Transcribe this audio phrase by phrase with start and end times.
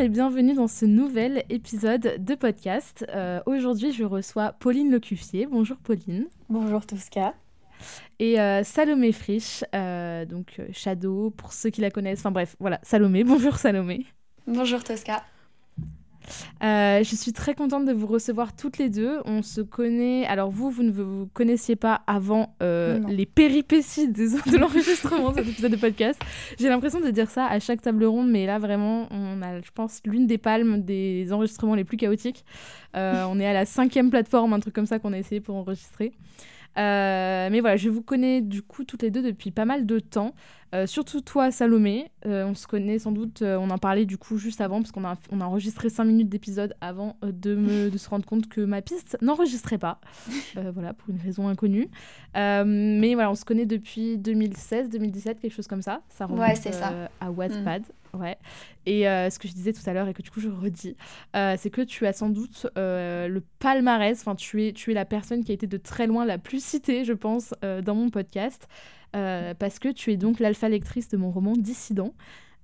[0.00, 3.04] et bienvenue dans ce nouvel épisode de podcast.
[3.10, 5.44] Euh, aujourd'hui, je reçois Pauline Lecuffier.
[5.44, 6.26] Bonjour Pauline.
[6.48, 7.34] Bonjour Tosca.
[8.18, 12.20] Et euh, Salomé Frisch, euh, donc Shadow, pour ceux qui la connaissent.
[12.20, 13.24] Enfin bref, voilà, Salomé.
[13.24, 14.06] Bonjour Salomé.
[14.46, 15.22] Bonjour Tosca.
[16.62, 19.20] Euh, je suis très contente de vous recevoir toutes les deux.
[19.24, 20.26] On se connaît.
[20.26, 25.48] Alors, vous, vous ne vous connaissiez pas avant euh, les péripéties de l'enregistrement de cet
[25.48, 26.20] épisode de podcast.
[26.58, 29.70] J'ai l'impression de dire ça à chaque table ronde, mais là, vraiment, on a, je
[29.74, 32.44] pense, l'une des palmes des enregistrements les plus chaotiques.
[32.96, 35.56] Euh, on est à la cinquième plateforme, un truc comme ça qu'on a essayé pour
[35.56, 36.12] enregistrer.
[36.76, 40.34] mais voilà, je vous connais du coup toutes les deux depuis pas mal de temps.
[40.74, 42.10] Euh, surtout toi, Salomé.
[42.26, 44.92] Euh, on se connaît sans doute, euh, on en parlait du coup juste avant, parce
[44.92, 48.48] qu'on a, on a enregistré 5 minutes d'épisode avant de, me, de se rendre compte
[48.48, 50.00] que ma piste n'enregistrait pas.
[50.54, 51.88] voilà, pour une raison inconnue.
[52.34, 56.02] mais voilà, on se connaît depuis 2016, 2017, quelque chose comme ça.
[56.08, 57.08] Ça remonte ouais, ça.
[57.20, 57.82] à Wattpad.
[57.82, 58.20] Mm.
[58.20, 58.36] Ouais.
[58.86, 60.96] Et ce que je disais tout à l'heure et que du coup je redis,
[61.34, 65.44] c'est que tu as sans doute le palmarès, enfin tu es, tu es la personne
[65.44, 68.68] qui a été de très loin la plus citée, je pense, dans mon podcast.
[69.16, 72.14] Euh, parce que tu es donc l'alpha lectrice de mon roman Dissident.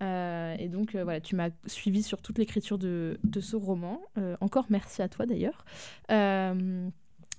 [0.02, 4.00] Euh, et donc euh, voilà, tu m'as suivi sur toute l'écriture de, ce roman.
[4.40, 5.64] encore merci à toi d'ailleurs.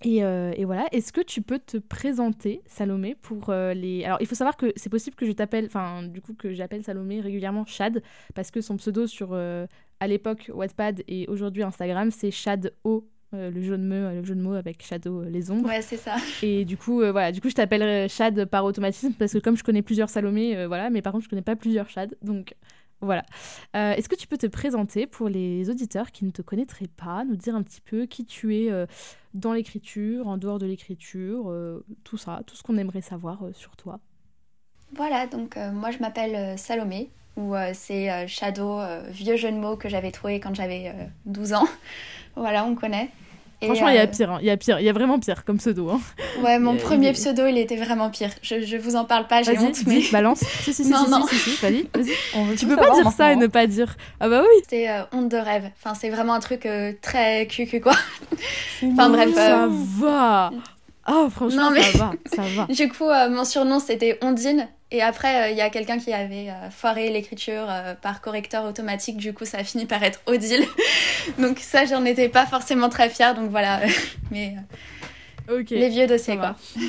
[0.04, 4.04] Et, et, voilà, est-ce que tu peux te présenter, Salomé, pour les...
[4.06, 6.84] Alors, il faut savoir que c'est possible que je t'appelle, enfin, du coup, que j'appelle
[6.84, 8.04] Salomé régulièrement Chad,
[8.36, 13.52] parce que son pseudo sur, à l'époque, Wattpad et aujourd'hui Instagram, c'est Chad O euh,
[13.52, 15.68] le, jeu de mots, le jeu de mots avec Shadow euh, les ombres.
[15.68, 16.16] Ouais, c'est ça.
[16.42, 19.58] Et du coup, euh, voilà, du coup, je t'appelle Chad par automatisme parce que comme
[19.58, 22.56] je connais plusieurs Salomé, voilà, mais par contre, je connais pas plusieurs Chad, donc
[23.02, 23.24] voilà.
[23.74, 27.36] Est-ce que tu peux te présenter pour les auditeurs qui ne te connaîtraient pas, nous
[27.36, 28.72] dire un petit peu qui tu es
[29.34, 31.54] dans l'écriture, en dehors de l'écriture,
[32.04, 34.00] tout ça, tout ce qu'on aimerait savoir sur toi?
[34.96, 38.80] Voilà, donc moi je m'appelle Salomé, ou c'est Shadow,
[39.10, 40.94] vieux jeu de mots que j'avais trouvé quand j'avais
[41.26, 41.68] 12 ans.
[42.38, 43.10] Voilà, on connaît.
[43.64, 44.38] Franchement, il y a euh, pire, hein.
[44.40, 45.90] il y a pire, il y a vraiment pire comme pseudo.
[45.90, 46.00] Hein.
[46.44, 48.30] Ouais, mon premier pseudo, il était vraiment pire.
[48.44, 49.76] Je, je vous en parle pas, j'ai honte.
[49.88, 50.04] Mais...
[50.12, 50.40] balance.
[50.62, 51.26] Si, si, si, non, si, non.
[51.26, 52.56] si, si, vas-y, vas-y.
[52.58, 53.96] Tu peux pas dire ça et ne pas dire.
[54.20, 54.64] Ah bah oui.
[54.70, 55.72] C'est euh, honte de rêve.
[55.76, 57.94] Enfin, c'est vraiment un truc euh, très cucu, quoi.
[58.84, 59.34] enfin, bref.
[59.34, 60.52] Ça va.
[61.06, 62.66] Ah, franchement, ça va, ça va.
[62.72, 64.68] du coup, mon surnom, c'était Ondine.
[64.90, 68.64] Et après, euh, il y a quelqu'un qui avait euh, foiré l'écriture euh, par correcteur
[68.64, 70.66] automatique, du coup ça a fini par être Odile.
[71.40, 73.82] donc ça, j'en étais pas forcément très fière, donc voilà.
[74.32, 74.56] Mais
[75.50, 76.56] les vieux dossiers, quoi.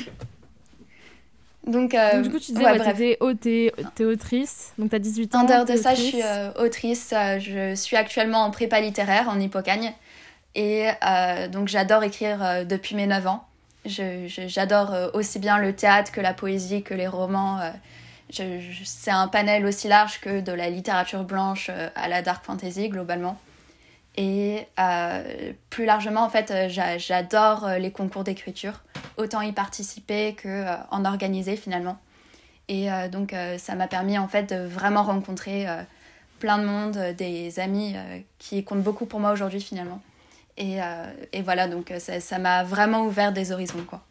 [1.67, 5.41] Donc, du coup, tu disais, ouais, t'es, t'es autrice, donc t'as 18 ans.
[5.41, 6.21] En dehors de ça, je suis
[6.57, 7.13] autrice.
[7.13, 9.93] je suis actuellement en prépa littéraire en Hippocagne.
[10.55, 10.87] Et
[11.51, 13.48] donc, j'adore écrire depuis mes 9 ans.
[13.85, 17.59] J'adore euh, aussi bien le théâtre que la poésie, que les romans.
[17.59, 22.45] Euh, c'est un panel aussi large que de la littérature blanche euh, à la dark
[22.45, 23.39] fantasy globalement.
[24.17, 24.67] Et
[25.69, 28.81] plus largement, en fait, j'adore les concours d'écriture,
[29.15, 31.97] autant y participer que en organiser finalement.
[32.67, 35.67] Et donc, ça m'a permis en fait de vraiment rencontrer
[36.39, 37.95] plein de monde, des amis
[38.39, 40.01] qui comptent beaucoup pour moi aujourd'hui finalement.
[40.61, 44.01] Euh, et, voilà, donc euh, ça m'a vraiment ouvert des horizons, quoi.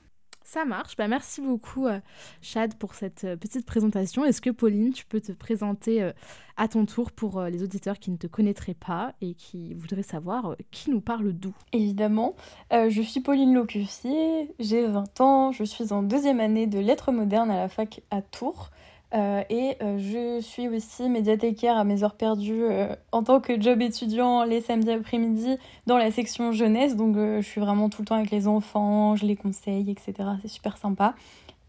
[0.45, 0.97] Ça marche.
[0.97, 2.01] Bah, merci beaucoup, euh,
[2.41, 4.25] Chad, pour cette petite présentation.
[4.25, 6.11] Est-ce que, Pauline, tu peux te présenter
[6.57, 10.57] à ton tour pour les auditeurs qui ne te connaîtraient pas et qui voudraient savoir
[10.71, 11.55] qui nous parle d'où?
[11.75, 12.35] Évidemment.
[12.71, 17.51] je suis Pauline Locussier, j'ai 20 ans, je suis en deuxième année de lettres modernes
[17.51, 18.71] à la fac à Tours.
[19.15, 23.59] Euh, et euh, je suis aussi médiathécaire à mes heures perdues euh, en tant que
[23.59, 25.57] job étudiant les samedis après-midi
[25.87, 26.95] dans la section jeunesse.
[26.95, 30.15] Donc je suis vraiment tout le temps avec les enfants, je les conseille, etc.
[30.43, 31.15] C'est super sympa.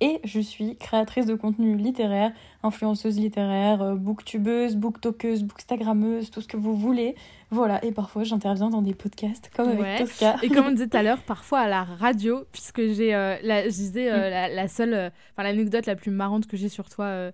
[0.02, 2.32] Et je suis créatrice de contenu littéraire,
[2.64, 7.16] influenceuse littéraire, booktubeuse, booktokeuse, bookstagrammeuse, tout ce que vous voulez.
[7.52, 10.36] Voilà, et parfois j'interviens dans des podcasts comme avec Tosca.
[10.44, 13.64] Et comme on disait tout à l'heure, parfois à la radio, puisque j'ai, euh, la,
[13.64, 14.56] je disais, euh, mm.
[14.56, 17.32] la, seule, euh, enfin l'anecdote la plus marrante que j'ai sur toi,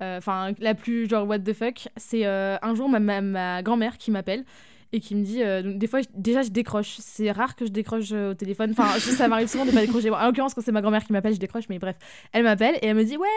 [0.00, 4.10] enfin la plus genre what the fuck, c'est un jour ma, ma, ma grand-mère qui
[4.10, 4.44] m'appelle
[4.92, 6.96] et qui me dit euh, des fois déjà je décroche.
[7.00, 8.70] C'est rare que je décroche euh, au téléphone.
[8.70, 10.10] Enfin ça m'arrive souvent de pas décrocher.
[10.10, 11.96] En l'occurrence quand c'est ma grand-mère qui m'appelle je décroche mais bref.
[12.32, 13.28] Elle m'appelle et elle me dit ouais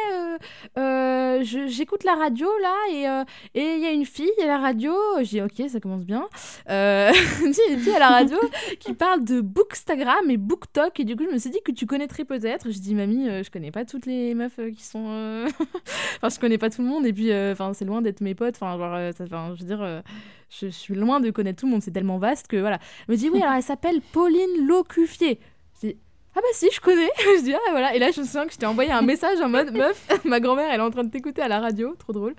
[0.78, 4.94] euh, j'écoute la radio là et et il y a une fille à la radio.
[5.20, 6.28] Je dis ok ça commence bien.
[6.68, 7.12] Il y a
[7.46, 8.38] une fille à la radio
[8.80, 11.00] qui parle de Bookstagram et BookTok.
[11.02, 12.72] Et du coup je me suis dit que tu connaîtrais peut-être.
[12.72, 15.46] Je dis mamie je connais pas toutes les meufs qui sont
[16.18, 17.06] enfin je connais pas tout le monde.
[17.06, 18.56] Et puis enfin c'est loin d'être mes potes.
[18.56, 18.78] Enfin
[19.30, 20.02] genre je veux dire
[20.60, 22.80] je suis loin de connaître tout le monde, c'est tellement vaste que voilà.
[23.08, 25.40] Elle me dit oui, alors elle s'appelle Pauline Locufier.
[25.76, 25.98] Je dis
[26.36, 27.10] ah bah si, je connais.
[27.38, 27.96] je dis ah voilà.
[27.96, 30.40] Et là, je me souviens que je t'ai envoyé un message en mode meuf, ma
[30.40, 32.36] grand-mère, elle est en train de t'écouter à la radio, trop drôle.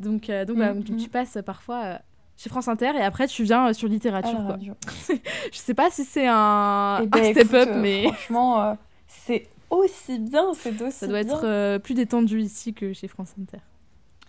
[0.00, 1.98] Donc euh, donc voilà, tu, passes parfois euh,
[2.36, 4.58] chez France Inter et après tu viens euh, sur littérature quoi.
[5.52, 8.76] je sais pas si c'est un, eh ben, step up, mais franchement,
[9.06, 10.98] c'est aussi bien, c'est aussi.
[10.98, 13.58] Ça doit être plus détendu ici que chez France Inter.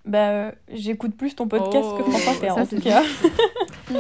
[0.06, 3.04] Bah, euh, j'écoute plus ton podcast que France Inter, en tout cas.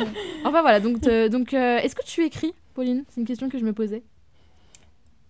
[0.46, 3.06] enfin voilà, donc, donc euh, est-ce que tu écris, Pauline?
[3.10, 4.04] C'est une question que je me posais.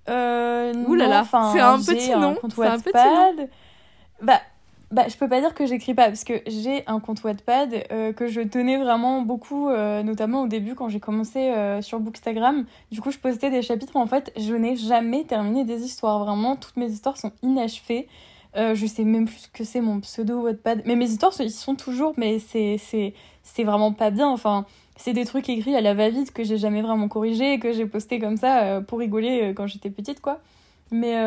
[0.09, 2.35] Euh, Ouh là là, c'est un petit nom.
[2.55, 3.47] C'est un petit nom.
[4.21, 4.41] Bah,
[4.89, 8.11] bah, je peux pas dire que j'écris pas, parce que j'ai un compte Wattpad euh,
[8.11, 12.65] que je tenais vraiment beaucoup, notamment au début quand j'ai commencé sur Bookstagram.
[12.91, 16.25] Du coup, je postais des chapitres, en fait, je n'ai jamais terminé des histoires.
[16.25, 18.07] Vraiment, toutes mes histoires sont inachevées.
[18.55, 20.83] Euh, je sais même plus ce que c'est mon pseudo Wattpad.
[20.85, 23.13] Mais mes histoires, ils sont toujours, mais c'est,
[23.59, 24.27] vraiment pas bien.
[24.27, 24.65] Enfin,
[24.95, 28.19] c'est des trucs écrits à la va-vite que j'ai jamais vraiment corrigé, que j'ai posté
[28.19, 30.39] comme ça euh, pour rigoler euh, quand j'étais petite, quoi.
[30.91, 31.17] Mais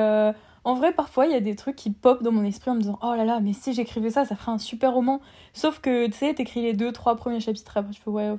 [0.62, 2.81] en vrai, parfois, il y a des trucs qui pop dans mon esprit en me
[2.81, 5.20] disant Oh là là, mais si j'écrivais ça, ça ferait un super roman.
[5.52, 8.32] Sauf que, tu sais, t'écris les deux, trois premiers chapitres, après tu fais Ouais,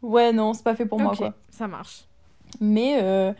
[0.00, 1.34] ouais, non, c'est pas fait pour moi, quoi.
[1.50, 2.04] Ça marche.
[2.60, 3.34] Mais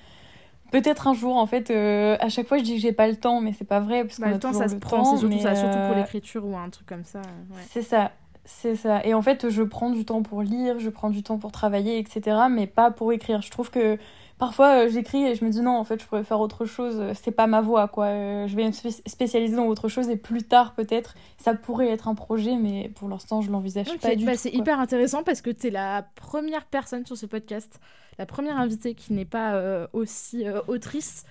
[0.80, 3.16] Peut-être un jour, en fait, euh, à chaque fois je dis que j'ai pas le
[3.16, 4.04] temps, mais c'est pas vrai.
[4.04, 6.54] Parce bah, le temps, ça se prend, c'est surtout, ça, surtout pour euh, l'écriture ou
[6.54, 7.22] un truc comme ça.
[7.70, 8.12] C'est ça,
[8.44, 9.02] c'est ça.
[9.06, 11.98] Et en fait, je prends du temps pour lire, je prends du temps pour travailler,
[11.98, 13.40] etc., mais pas pour écrire.
[13.40, 13.96] Je trouve que
[14.38, 17.02] parfois euh, j'écris et je me dis non, en fait, je pourrais faire autre chose,
[17.14, 18.08] c'est pas ma voie, quoi.
[18.46, 22.14] je vais me spécialiser dans autre chose et plus tard, peut-être, ça pourrait être un
[22.14, 24.38] projet, mais pour l'instant, je l'envisage pas du bah, tout.
[24.38, 27.80] C'est hyper intéressant parce que tu es la première personne sur ce podcast
[28.18, 31.24] la première invitée qui n'est pas euh, aussi euh, autrice.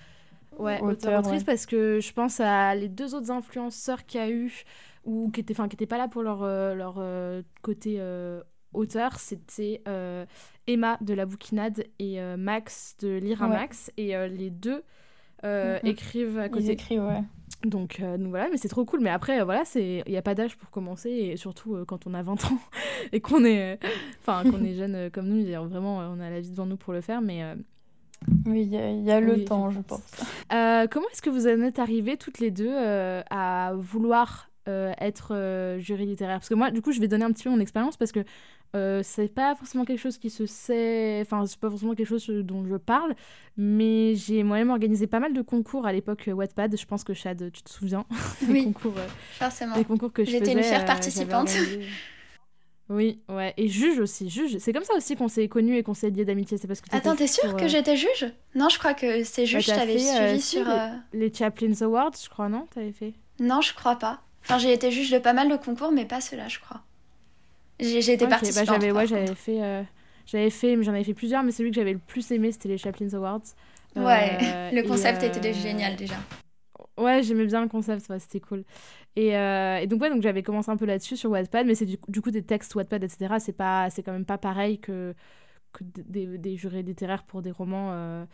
[0.58, 4.30] Ouais, auteur, autrice, parce que je pense à les deux autres influenceurs qu'il y a
[4.30, 4.64] eu,
[5.04, 6.98] ou qui n'étaient qui pas là pour leur, euh, leur
[7.60, 8.00] côté
[8.72, 9.82] auteur, c'était
[10.66, 13.90] Emma de la bouquinade et Max de Lire un Max.
[13.96, 14.82] Et les deux
[15.42, 15.80] mm-hmm.
[15.84, 16.64] écrivent à côté.
[16.64, 17.22] Ils écrivent, ouais.
[17.64, 19.00] Donc, donc, voilà, mais c'est trop cool.
[19.00, 22.22] Mais après, voilà, il n'y a pas d'âge pour commencer, et surtout quand on a
[22.22, 22.58] 20 ans
[23.12, 23.78] et qu'on est,
[24.20, 27.00] enfin, qu'on est jeune comme nous, vraiment, on a la vie devant nous pour le
[27.00, 27.20] faire.
[27.20, 27.42] Mais
[28.46, 30.02] oui, il y a, le temps, je pense.
[30.52, 34.92] Euh, comment est-ce que vous en êtes arrivées toutes les deux euh, à vouloir euh,
[35.00, 36.38] être jury littéraire?
[36.38, 38.20] Parce que moi, du coup, je vais donner un petit peu mon expérience parce que
[38.74, 42.64] c'est pas forcément quelque chose qui se sait, enfin, c'est pas forcément quelque chose dont
[42.66, 43.14] je parle,
[43.56, 46.78] mais j'ai moi-même organisé pas mal de concours à l'époque Wattpad.
[46.78, 48.04] Je pense que Chad, tu te souviens
[48.48, 48.94] Oui, concours,
[49.38, 49.76] forcément.
[49.76, 51.50] Les concours que je J'étais une chère participante.
[52.88, 53.52] Oui, ouais.
[53.56, 54.30] Et juge aussi.
[54.30, 54.58] Juge.
[54.58, 56.56] C'est comme ça aussi qu'on s'est connus et qu'on s'est liés d'amitié.
[56.56, 58.32] C'est parce que Attends, t'es sûr que euh, j'étais juge?
[58.54, 59.66] Non, je crois que c'est bah, juge.
[59.66, 60.68] je t'avais suivi euh, sur.
[60.68, 63.14] Euh, les, Chaplin Awards, je crois, non T'avais fait?
[63.40, 64.20] Non, je crois pas.
[64.44, 66.82] Enfin, j'ai été juge de pas mal de concours, mais pas ceux-là, je crois.
[67.78, 69.86] J'ai été okay, bah, ouais, j'avais fait,
[70.26, 72.78] j'avais fait, j'en avais fait plusieurs, mais celui que j'avais le plus aimé, c'était les
[72.78, 73.42] Chaplin Awards.
[73.94, 76.16] Ouais, le concept était génial déjà.
[76.98, 78.64] Ouais, j'aimais bien le concept, c'était cool.
[79.16, 81.84] Et, euh, et, donc, ouais, donc j'avais commencé un peu là-dessus sur Wattpad, mais c'est
[81.84, 83.34] du, du, coup des textes Wattpad, etc.
[83.38, 85.14] C'est, pas, c'est quand même pas pareil que,
[85.72, 88.26] que des, des jurés littéraires pour des romans.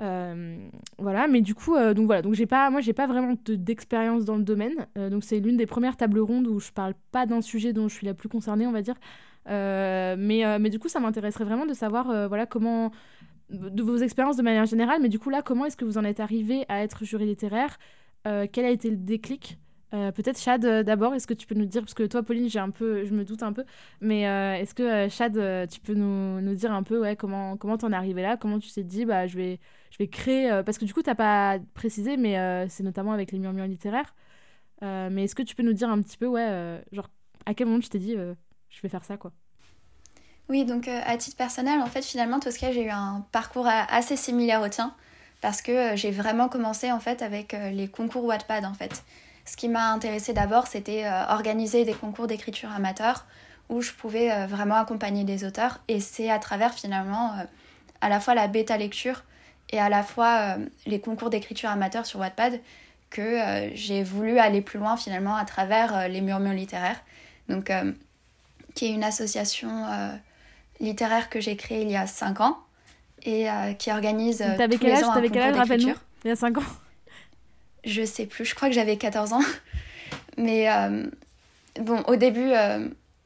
[0.00, 3.34] Euh, euh, voilà, mais du coup, donc voilà, donc j'ai pas, moi j'ai pas vraiment
[3.46, 4.86] d'expérience dans le domaine.
[4.96, 7.94] donc c'est l'une des premières tables rondes où je parle pas d'un sujet dont je
[7.94, 8.96] suis la plus concernée, on va dire.
[9.46, 12.90] mais, mais du coup, ça m'intéresserait vraiment de savoir voilà, comment
[13.50, 16.04] de vos expériences de manière générale, mais du coup là, comment est-ce que vous en
[16.04, 17.78] êtes arrivé à être jury littéraire?
[18.26, 19.58] Euh, Quel a été le déclic?
[19.94, 22.48] Euh, Peut-être Chad euh, d'abord, est-ce que tu peux nous dire, parce que toi Pauline,
[22.50, 23.64] j'ai un peu, je me doute un peu,
[24.00, 24.22] mais
[24.60, 25.32] est-ce que Chad,
[25.68, 28.36] tu peux nous, nous, dire un peu ouais, comment comment t'en es arrivé là?
[28.36, 29.60] Comment tu t'es dit, bah, je, vais,
[29.90, 33.38] je vais créer, parce que du coup, t'as pas précisé, mais c'est notamment avec les
[33.38, 34.14] murmures littéraires.
[34.82, 37.08] mais est-ce que tu peux nous dire un petit peu, ouais, genre,
[37.46, 39.32] à quel moment tu t'es dit, je vais faire ça, quoi?
[40.48, 44.16] Oui, donc euh, à titre personnel, en fait, finalement, Tosca, j'ai eu un parcours assez
[44.16, 44.94] similaire au tien
[45.40, 49.04] parce que euh, j'ai vraiment commencé en fait avec euh, les concours Wattpad en fait.
[49.44, 53.26] Ce qui m'a intéressé d'abord, c'était organiser des concours d'écriture amateur
[53.68, 57.34] où je pouvais vraiment accompagner des auteurs et c'est à travers finalement
[58.00, 59.22] à la fois la bêta lecture
[59.70, 62.60] et à la fois les concours d'écriture amateur sur Wattpad
[63.10, 67.00] que j'ai voulu aller plus loin finalement à travers les murmures littéraires.
[67.48, 67.70] Donc
[68.74, 69.86] qui est une association
[70.80, 72.58] littéraire que j'ai créé il y a 5 ans
[73.24, 73.46] et
[73.78, 74.38] qui organise.
[74.38, 75.94] T'avais quel âge T'avais quel âge Rappelle-nous.
[76.24, 76.62] Il y a 5 ans?
[77.84, 79.42] Je sais plus, je crois que j'avais 14 ans.
[80.36, 80.68] Mais
[81.80, 82.52] bon, au début,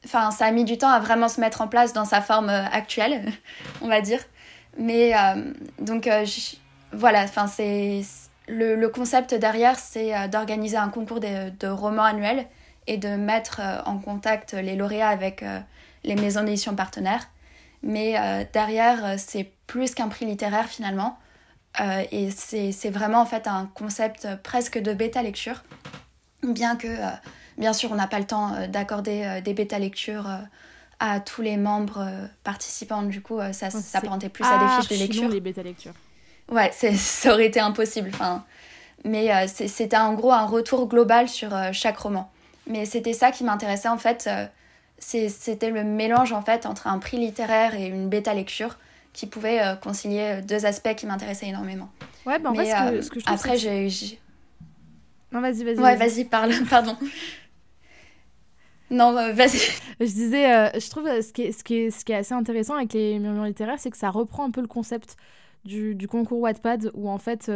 [0.05, 2.50] enfin, ça a mis du temps à vraiment se mettre en place dans sa forme
[2.50, 3.33] actuelle,
[3.81, 4.21] on va dire.
[4.77, 5.15] Mais
[5.81, 6.09] donc,
[6.93, 8.03] voilà, enfin, c'est
[8.49, 12.47] le, concept derrière, c'est euh, d'organiser un concours de, romans annuels
[12.87, 15.61] et de mettre euh, en contact les lauréats avec euh,
[16.05, 17.29] les maisons d'édition partenaires.
[17.83, 18.17] Mais
[18.53, 21.17] derrière, c'est plus qu'un prix littéraire finalement.
[22.11, 25.62] Et c'est vraiment en fait un concept presque de bêta lecture.
[26.42, 26.88] Bien que,
[27.56, 30.26] bien sûr, on n'a pas le temps d'accorder des bêta lectures
[31.00, 32.04] à tous les membres
[32.44, 33.02] participants.
[33.02, 35.28] Du coup, ça s'apparentait plus à des fiches de lecture.
[35.28, 35.94] les bêta lectures.
[36.50, 38.11] Ouais, ça aurait été impossible.
[38.12, 38.44] Enfin,
[39.04, 42.30] mais euh, c'était en gros un retour global sur euh, chaque roman.
[42.66, 44.26] Mais c'était ça qui m'intéressait en fait.
[44.26, 44.47] Euh,
[44.99, 48.78] c'était le mélange en fait entre un prix littéraire et une bêta lecture
[49.19, 51.91] qui pouvait concilier deux aspects qui m'intéressaient énormément.
[52.25, 54.21] Ouais, bah en fait, ce que, je Après, j'ai.
[55.33, 55.79] Non, vas-y, vas-y.
[55.79, 56.97] Ouais, vas-y, parle, pardon.
[58.91, 59.59] Non, vas-y.
[60.01, 62.77] Je disais, je trouve ce qui, est, ce, qui est, ce qui est assez intéressant
[62.77, 65.17] avec les murmures littéraires, c'est que ça reprend un peu le concept
[65.65, 67.51] du, du concours Wattpad, où en fait,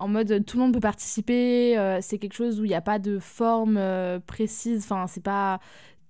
[0.00, 2.80] en mode tout le monde peut participer, euh, c'est quelque chose où il n'y a
[2.80, 5.60] pas de forme euh, précise, enfin c'est pas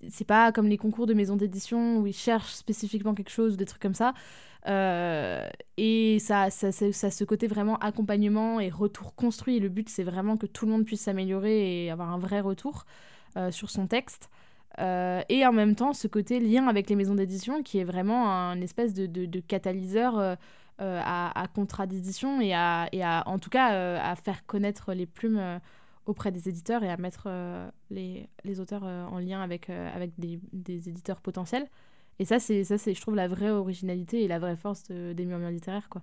[0.09, 3.57] c'est pas comme les concours de maison d'édition où ils cherchent spécifiquement quelque chose ou
[3.57, 4.15] des trucs comme ça.
[4.67, 9.59] Euh, et ça, ça, ça, ce côté vraiment accompagnement et retour construit.
[9.59, 12.85] Le but, c'est vraiment que tout le monde puisse s'améliorer et avoir un vrai retour
[13.51, 14.29] sur son texte.
[14.79, 18.61] et en même temps, ce côté lien avec les maisons d'édition qui est vraiment un
[18.61, 20.37] espèce de, de, de catalyseur
[20.81, 25.05] euh, à, contradiction et à, et à, en tout cas, euh, à faire connaître les
[25.05, 25.59] plumes euh,
[26.11, 27.29] auprès des éditeurs et à mettre
[27.91, 30.41] les, les, auteurs en lien avec, avec des,
[30.89, 31.67] éditeurs potentiels.
[32.19, 35.25] Et ça, c'est, ça c'est, je trouve, la vraie originalité et la vraie force des
[35.25, 35.89] murmures littéraires.
[35.89, 36.03] Quoi.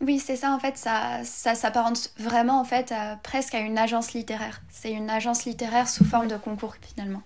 [0.00, 2.92] Oui, c'est ça, en fait, ça, ça s'apparente vraiment, en fait,
[3.22, 4.62] presque à une agence littéraire.
[4.68, 7.22] C'est une agence littéraire sous forme de concours, finalement.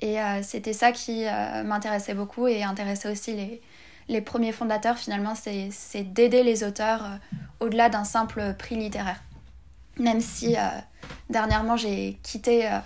[0.00, 1.24] Et c'était ça qui
[1.64, 3.60] m'intéressait beaucoup et intéressait aussi les,
[4.08, 7.16] les premiers fondateurs, finalement, c'est d'aider les auteurs euh,
[7.60, 9.22] au-delà d'un simple prix littéraire.
[9.98, 10.60] Même si euh,
[11.30, 12.78] dernièrement j'ai quitté euh,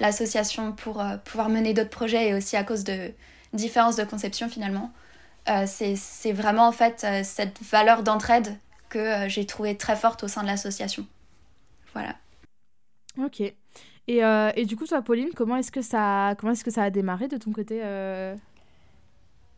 [0.00, 3.12] l'association pour pouvoir mener d'autres projets et aussi à cause de
[3.52, 4.92] différences de conception finalement,
[5.66, 8.56] c'est vraiment en fait cette valeur d'entraide
[8.88, 11.06] que j'ai trouvée très forte au sein de l'association.
[11.92, 12.16] Voilà.
[13.18, 13.40] Ok.
[13.40, 14.20] Et,
[14.56, 17.36] et, du coup, toi, Pauline, comment est-ce que ça, est-ce que ça a démarré de
[17.36, 18.34] ton côté euh,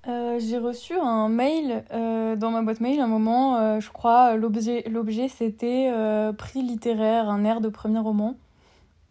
[0.06, 4.82] j'ai reçu un mail euh, dans ma boîte mail un moment, euh, je crois, l'objet,
[5.28, 5.90] c'était
[6.37, 8.34] prix littéraire, un air de premier roman.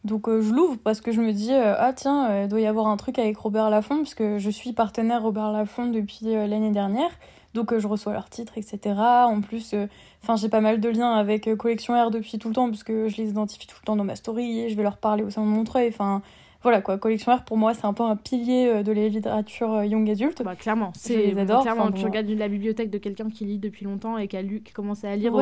[0.04, 2.98] Donc je l'ouvre parce que je me dis, ah tiens, il doit y avoir un
[2.98, 7.12] truc avec Robert Laffont, puisque je suis partenaire Robert Laffont depuis l'année dernière.
[7.54, 8.80] Donc je reçois leurs titres, etc.
[8.98, 9.76] En plus,
[10.22, 13.16] enfin j'ai pas mal de liens avec Collection R depuis tout le temps, puisque je
[13.16, 15.42] les identifie tout le temps dans ma story, et je vais leur parler au sein
[15.42, 15.88] de mon Montreuil.
[15.88, 16.22] Enfin,
[16.64, 19.74] voilà quoi, Collection R pour moi c'est un peu un pilier euh, de la littérature
[19.74, 20.42] euh, young adulte.
[20.44, 24.28] Bah, clairement, c'est Clairement, tu regardes la bibliothèque de quelqu'un qui lit depuis longtemps et
[24.28, 25.34] qui a lu, qui commencé à lire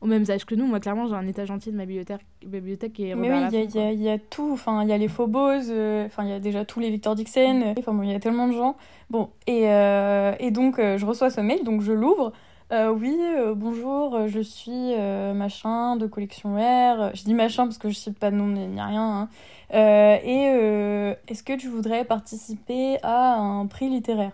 [0.00, 0.66] au, même âge que nous.
[0.66, 4.08] Moi clairement j'ai un étage entier de ma bibliothèque, bibliothèque est Mais oui, il y,
[4.08, 4.50] a tout.
[4.52, 7.14] Enfin il y a les Phobos, euh, enfin il y a déjà tous les Victor
[7.14, 7.74] Dixon.
[7.78, 8.76] Enfin bon il y a tellement de gens.
[9.10, 12.32] Bon et, et donc je reçois ce mail donc je l'ouvre.
[12.72, 13.16] oui,
[13.54, 14.94] bonjour, je suis
[15.34, 17.14] machin de collection R.
[17.14, 19.20] Je dis machin parce que je cite pas de nom ni rien.
[19.22, 19.28] Hein.
[19.74, 24.32] Euh, et euh, est-ce que tu voudrais participer à un prix littéraire?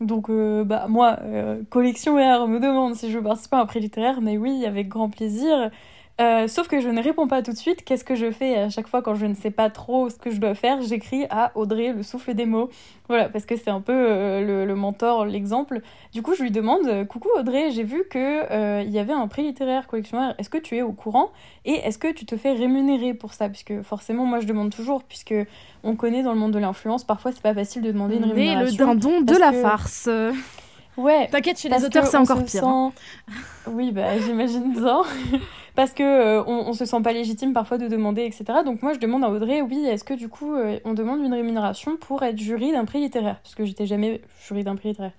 [0.00, 1.18] Donc, euh, bah, moi,
[1.70, 4.88] Collection R me demande si je veux participer à un prix littéraire, mais oui, avec
[4.88, 5.70] grand plaisir.
[6.20, 7.82] Euh, sauf que je ne réponds pas tout de suite.
[7.82, 10.30] Qu'est-ce que je fais à chaque fois quand je ne sais pas trop ce que
[10.30, 10.82] je dois faire?
[10.82, 12.68] J'écris à Audrey le souffle des mots.
[13.08, 15.80] Voilà, parce que c'est un peu euh, le, mentor, l'exemple.
[16.12, 19.28] Du coup, je lui demande euh, Coucou Audrey, j'ai vu qu'il il y avait un
[19.28, 20.34] prix littéraire collectionneur.
[20.38, 21.30] Est-ce que tu es au courant?
[21.64, 23.48] Et est-ce que tu te fais rémunérer pour ça?
[23.48, 25.34] Puisque forcément, moi je demande toujours, puisque
[25.84, 28.64] on connaît dans le monde de l'influence, parfois c'est pas facile de demander une rémunération.
[28.64, 30.08] Mais le dindon de la farce
[30.96, 31.28] Ouais.
[31.28, 32.64] T'inquiète, chez les auteurs, c'est encore pire.
[32.64, 32.92] Hein.
[33.66, 35.02] Oui, bah, j'imagine bien.
[35.74, 38.44] Parce que euh, on, se sent pas légitime parfois de demander, etc.
[38.64, 41.34] Donc moi, je demande à Audrey, oui, est-ce que du coup, euh, on demande une
[41.34, 43.40] rémunération pour être jury d'un prix littéraire?
[43.42, 45.12] Parce que j'étais jamais jury d'un prix littéraire.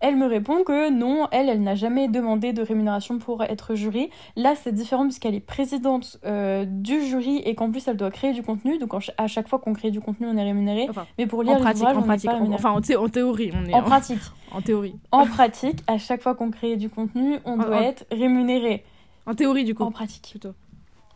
[0.00, 4.08] Elle me répond que non, elle, elle n'a jamais demandé de rémunération pour être jury.
[4.34, 8.32] Là, c'est différent puisqu'elle est présidente euh, du jury et qu'en plus, elle doit créer
[8.32, 8.78] du contenu.
[8.78, 10.88] Donc, à chaque fois qu'on crée du contenu, on est rémunéré.
[11.18, 14.20] mais pour lire en pratique, en pratique, enfin en, théorie, on est en, pratique.
[14.52, 14.96] En théorie.
[15.12, 18.84] En pratique, à chaque fois qu'on crée du contenu, on doit être rémunéré.
[19.30, 19.84] En théorie, du coup.
[19.84, 20.26] En pratique.
[20.30, 20.54] Plutôt.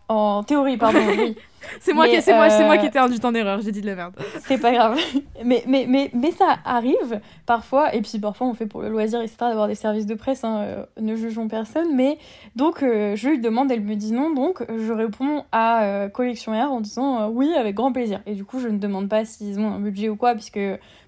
[0.09, 1.37] En théorie, pardon, oui.
[1.81, 3.87] c'est moi, qui, c'est moi, c'est moi qui étais induite en erreur, j'ai dit de
[3.87, 4.15] la merde.
[4.41, 4.99] C'est pas grave.
[5.45, 9.21] Mais, mais, mais, mais ça arrive parfois, et puis parfois on fait pour le loisir,
[9.21, 11.95] etc., d'avoir des services de presse, hein, euh, ne jugeons personne.
[11.95, 12.19] Mais
[12.57, 16.53] donc euh, je lui demande, elle me dit non, donc je réponds à euh, Collection
[16.53, 18.21] R en disant oui, avec grand plaisir.
[18.27, 20.61] Et du coup, je ne demande pas s'ils ont un budget ou quoi, puisque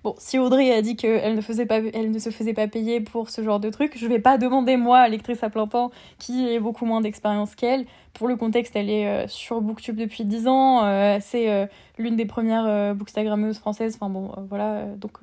[0.05, 3.01] bon, si Audrey a dit qu'elle ne, faisait pas, elle ne se faisait pas payer
[3.01, 6.49] pour ce genre de truc, je vais pas demander moi, lectrice à plein temps, qui
[6.49, 7.87] ait beaucoup moins d'expérience qu'elle,
[8.17, 11.67] pour le contexte, elle est euh, sur Booktube depuis 10 Euh, c'est euh,
[11.99, 13.97] l'une des premières bookstagrammeuses françaises.
[14.01, 15.19] Enfin bon, voilà, donc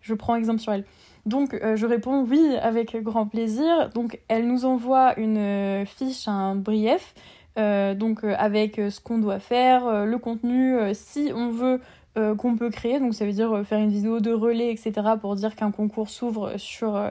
[0.00, 0.84] je prends exemple sur elle.
[1.26, 3.90] Donc je réponds oui avec grand plaisir.
[3.94, 7.14] Donc elle nous envoie une fiche, un brief,
[7.56, 11.80] donc avec ce qu'on doit faire, le contenu, si on veut
[12.14, 12.98] qu'on peut créer.
[12.98, 14.92] Donc ça veut dire faire une vidéo de relais, etc.
[15.20, 17.10] pour dire qu'un concours s'ouvre sur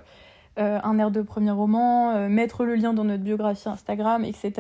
[0.58, 4.54] euh, un air de premier roman, euh, mettre le lien dans notre biographie Instagram, etc.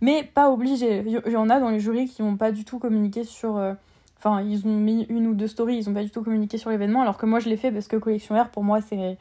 [0.00, 1.02] Mais pas obligé.
[1.04, 3.56] Il y en a dans les jurys qui n'ont pas du tout communiqué sur.
[3.56, 3.74] Euh,
[4.18, 6.70] enfin, ils ont mis une ou deux stories, ils n'ont pas du tout communiqué sur
[6.70, 9.18] l'événement, alors que moi je l'ai fait parce que Collection R, pour moi, c'est.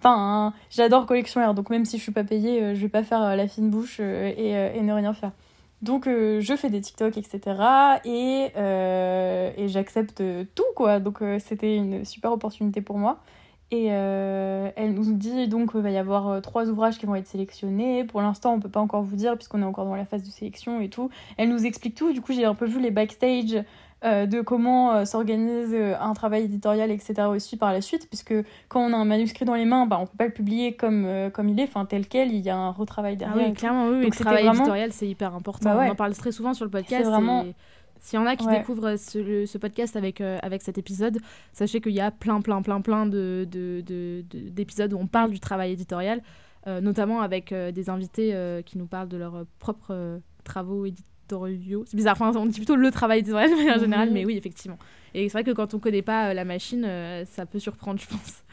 [0.00, 3.02] Enfin, hein, j'adore Collection R, donc même si je suis pas payée, je vais pas
[3.02, 5.32] faire la fine bouche et, et, ne rien faire.
[5.80, 7.40] Donc je fais des TikTok, etc.
[8.04, 10.22] Et, et j'accepte
[10.54, 11.00] tout, quoi.
[11.00, 13.20] Donc c'était une super opportunité pour moi.
[13.70, 17.14] Et euh, elle nous dit donc qu'il va y avoir euh, trois ouvrages qui vont
[17.14, 18.04] être sélectionnés.
[18.04, 20.30] Pour l'instant, on peut pas encore vous dire puisqu'on est encore dans la phase de
[20.30, 21.10] sélection et tout.
[21.38, 22.12] Elle nous explique tout.
[22.12, 23.64] Du coup, j'ai un peu vu les backstage
[24.04, 27.22] euh, de comment s'organise un travail éditorial, etc.
[27.30, 28.06] aussi par la suite.
[28.08, 28.34] Puisque
[28.68, 31.08] quand on a un manuscrit dans les mains, bah, on peut pas le publier comme,
[31.32, 32.32] comme il est, enfin tel quel.
[32.32, 33.36] Il y a un retravail derrière.
[33.40, 34.04] Ah oui, clairement, oui.
[34.04, 35.74] le travail éditorial, c'est hyper important.
[35.74, 37.02] Bah on en parle très souvent sur le podcast.
[37.02, 37.44] C'est vraiment.
[38.04, 41.20] S'il y en a qui découvrent ce, podcast avec, euh, avec cet épisode,
[41.54, 45.40] sachez qu'il y a plein, plein, plein, plein d'épisodes de, de, où on parle du
[45.40, 46.22] travail éditorial,
[46.66, 51.84] euh, notamment avec euh, des invités qui nous parlent de leurs propres travaux éditoriaux.
[51.86, 54.78] C'est bizarre, enfin, on dit plutôt le travail éditorial de manière générale, mais oui, effectivement.
[55.14, 56.86] Et c'est vrai que quand on ne connaît pas la machine,
[57.24, 58.44] ça peut surprendre, je pense.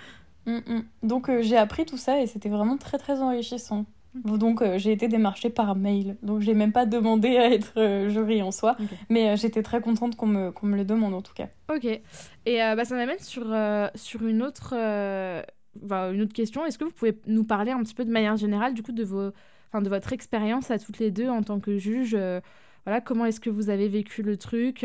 [0.46, 0.84] Mm, mm.
[1.04, 3.86] Donc j'ai appris tout ça et c'était vraiment très, très enrichissant.
[4.14, 6.18] Donc euh, j'ai été démarchée par mail.
[6.22, 8.76] Donc j'ai même pas demandé à être euh, jury en soi.
[9.10, 11.48] Mais euh, j'étais très contente qu'on me, qu'on me le demande en tout cas.
[11.74, 11.86] Ok.
[11.86, 13.56] Et bah, ça m'amène sur,
[13.96, 16.66] sur une, autre, une autre question.
[16.66, 19.04] Est-ce que vous pouvez nous parler un petit peu de manière générale du coup de,
[19.04, 22.18] vos, de votre expérience à toutes les deux en tant que juge
[22.84, 24.84] voilà, comment est-ce que vous avez vécu le truc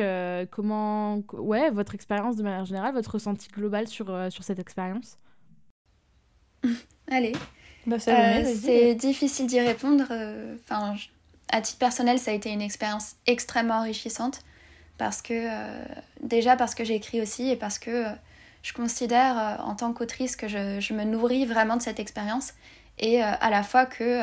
[0.51, 5.19] Comment, ouais, votre expérience de manière générale, votre ressenti global sur, sur cette expérience?
[7.11, 7.33] Allez,
[7.87, 10.05] bah, euh, c'est difficile d'y répondre.
[10.11, 10.97] Euh, enfin,
[11.53, 14.41] à titre personnel, ça a été une expérience extrêmement enrichissante
[14.99, 15.85] parce que euh,
[16.21, 18.07] déjà parce que j'écris aussi et parce que
[18.63, 22.55] je considère en tant qu'autrice que je, je, me nourris vraiment de cette expérience
[22.99, 24.23] et à la fois que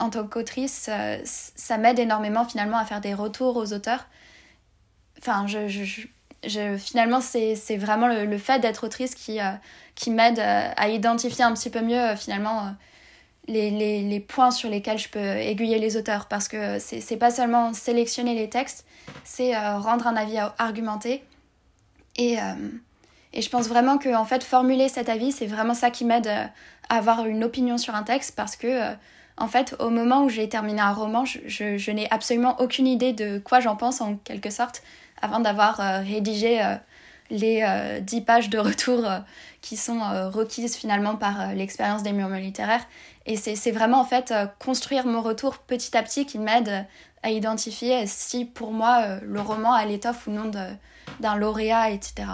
[0.00, 0.90] en tant qu'autrice,
[1.24, 4.06] ça m'aide énormément finalement à faire des retours aux auteurs.
[5.18, 6.06] Enfin, je, je,
[6.44, 9.38] je finalement, c'est vraiment le, le fait d'être autrice qui,
[9.94, 12.74] qui m'aide à identifier un petit peu mieux finalement
[13.48, 17.72] les, les, points sur lesquels je peux aiguiller les auteurs parce que c'est pas seulement
[17.72, 18.84] sélectionner les textes,
[19.24, 21.22] c'est euh, rendre un avis argumenté.
[22.16, 22.54] Et, euh,
[23.32, 26.26] et je pense vraiment que en fait, formuler cet avis, c'est vraiment ça qui m'aide
[26.26, 26.44] euh,
[26.88, 28.94] à avoir une opinion sur un texte parce que
[29.38, 33.12] en fait, au moment où j'ai terminé un roman, je, je n'ai absolument aucune idée
[33.12, 34.82] de quoi j'en pense en quelque sorte
[35.20, 36.62] avant d'avoir rédigé
[37.30, 39.04] les dix pages de retour
[39.60, 42.86] qui sont requises finalement par l'expérience des murmures littéraires.
[43.26, 46.86] Et c'est vraiment en fait euh, construire mon retour petit à petit qui m'aide
[47.24, 50.50] à identifier si pour moi euh, le roman a l'étoffe ou non
[51.18, 52.28] d'un lauréat, etc.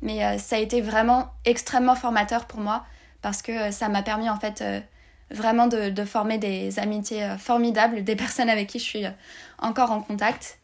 [0.00, 2.86] Mais euh, ça a été vraiment extrêmement formateur pour moi
[3.20, 4.64] parce que ça m'a permis en fait
[5.30, 9.04] vraiment de, de, former des amitiés formidables, des personnes avec qui je suis
[9.58, 10.58] encore en contact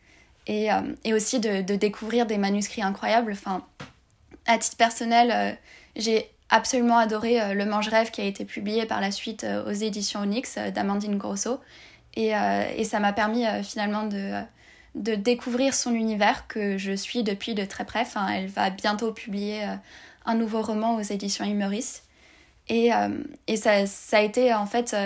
[0.47, 0.69] et,
[1.05, 3.33] et aussi de, découvrir des manuscrits incroyables.
[3.33, 3.65] Enfin,
[4.47, 5.59] à titre personnel,
[5.97, 9.73] j'ai absolument adoré euh, Le Mange-Rêve qui a été publié par la suite euh, aux
[9.73, 11.61] éditions Onyx euh, d'Amandine Grosso.
[12.19, 14.41] Et, et ça m'a permis finalement de,
[14.95, 18.01] de découvrir son univers que je suis depuis de très près.
[18.01, 19.63] Enfin, elle va bientôt publier
[20.25, 22.01] un nouveau roman aux éditions Imeris.
[22.71, 22.89] Et,
[23.47, 24.97] et ça, ça, a été en fait,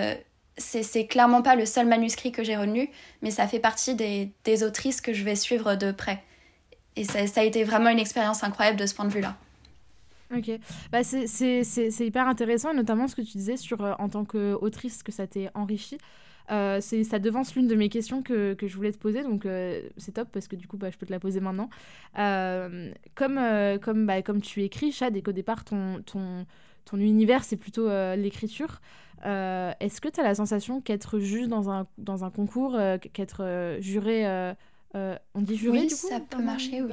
[0.61, 2.89] c'est clairement pas le seul manuscrit que j'ai retenu,
[3.21, 6.23] mais ça fait partie des, des, autrices que je vais suivre de près.
[6.95, 9.35] Et ça, a été vraiment une expérience incroyable de ce point de vue-là.
[10.35, 10.49] Ok,
[10.91, 15.03] bah, c'est hyper intéressant, et notamment ce que tu disais sur, euh, en tant qu'autrice,
[15.03, 15.97] que ça t'est enrichi.
[16.51, 19.81] Euh, ça devance l'une de mes questions que, que, je voulais te poser, donc euh,
[19.97, 21.69] c'est top parce que du coup bah, je peux te la poser maintenant.
[22.17, 23.39] Euh, comme,
[23.81, 26.45] comme, bah, comme tu écris, Chad, et qu'au départ ton, ton,
[26.83, 28.81] ton univers c'est plutôt l'écriture,
[29.23, 32.77] est-ce que tu as la sensation qu'être juge dans un, dans un concours,
[33.13, 34.53] qu'être juré
[34.93, 36.91] on dit jury oui, du coup ça peut marcher, oui.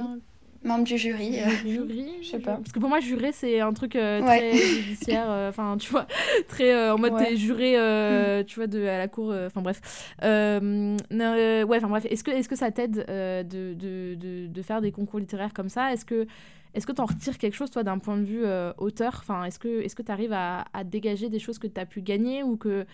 [0.61, 1.37] Membre du jury.
[1.65, 2.55] Jury, je sais pas.
[2.55, 5.29] Parce que pour moi, juré, c'est un truc très judiciaire.
[5.47, 6.05] Enfin, tu vois,
[6.49, 8.43] très en mode t'es juré, mm.
[8.43, 9.33] tu vois, de, à la cour.
[9.45, 9.79] Enfin, bref.
[10.21, 12.05] ouais, enfin, bref.
[12.09, 15.53] Est-ce que, est -ce que ça t'aide de, de, de, de, faire des concours littéraires
[15.53, 15.93] comme ça?
[15.93, 16.27] Est-ce que
[16.73, 19.17] est-ce que tu en retires quelque chose, toi, d'un point de vue euh, auteur?
[19.21, 22.57] Enfin, Est-ce que tu arrives à, dégager des choses que tu as pu gagner ou
[22.57, 22.85] que,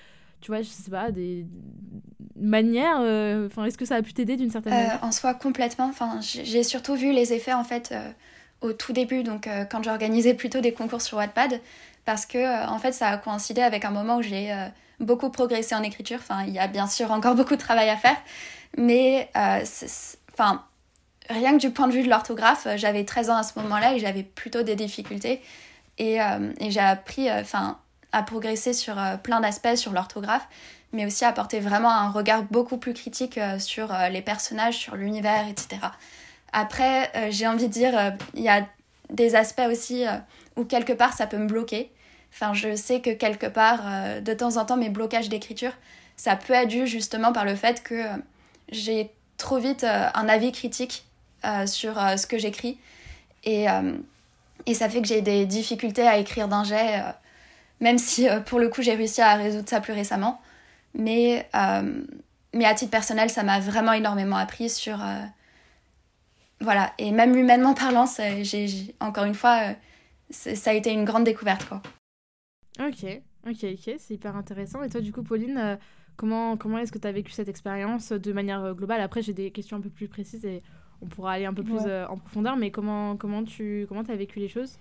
[0.42, 1.46] tu vois, je sais pas, des
[2.38, 5.92] manières euh, Est-ce que ça a pu t'aider d'une certaine euh, manière En soi, complètement.
[6.22, 7.94] J'ai surtout vu les effets, en fait,
[8.62, 11.60] au tout début, donc quand j'organisais plutôt des concours sur Wattpad,
[12.06, 14.54] parce que, en fait, ça a coïncidé avec un moment où j'ai
[15.02, 16.20] beaucoup progressé en écriture.
[16.22, 18.18] Enfin, il y a bien sûr encore beaucoup de travail à faire,
[18.78, 19.30] mais,
[20.34, 20.64] enfin
[21.30, 23.94] rien que du point de vue de l'orthographe, euh, j'avais 13 ans à ce moment-là
[23.94, 25.42] et j'avais plutôt des difficultés.
[25.98, 27.42] Et, euh, et j'ai appris euh,
[28.12, 30.48] à progresser sur plein d'aspects sur l'orthographe,
[30.94, 35.46] mais aussi à apporter vraiment un regard beaucoup plus critique sur les personnages, sur l'univers,
[35.50, 35.82] etc.
[36.54, 38.66] Après, j'ai envie de dire, il y a
[39.10, 40.06] des aspects aussi
[40.56, 41.92] où quelque part ça peut me bloquer.
[42.34, 43.82] Enfin, je sais que quelque part,
[44.22, 45.74] de temps en temps, mes blocages d'écriture,
[46.16, 48.06] ça peut être dû justement par le fait que
[48.70, 51.06] j'ai trop vite un avis critique
[51.68, 52.78] sur euh, ce que j'écris.
[53.44, 53.98] Et, euh,
[54.66, 57.04] et ça fait que j'ai des difficultés à écrire d'un jet,
[57.80, 60.42] même si pour le coup j'ai réussi à résoudre ça plus récemment.
[60.96, 61.48] Mais,
[62.54, 64.98] mais à titre personnel, ça m'a vraiment énormément appris sur.
[66.62, 68.06] voilà, et même humainement parlant,
[68.42, 69.76] j'ai, encore une fois,
[70.32, 71.68] ça a été une grande découverte.
[71.68, 71.84] Quoi.
[72.80, 73.06] Ok,
[73.48, 74.82] ok, ok, c'est hyper intéressant.
[74.82, 75.78] Et toi, du coup, Pauline,
[76.16, 79.02] comment, comment est-ce que tu as vécu cette expérience de manière globale?
[79.02, 80.64] Après, j'ai des questions un peu plus précises et
[81.02, 84.16] on pourra aller un peu plus euh, en profondeur, mais comment, comment tu comment as
[84.16, 84.78] vécu les choses?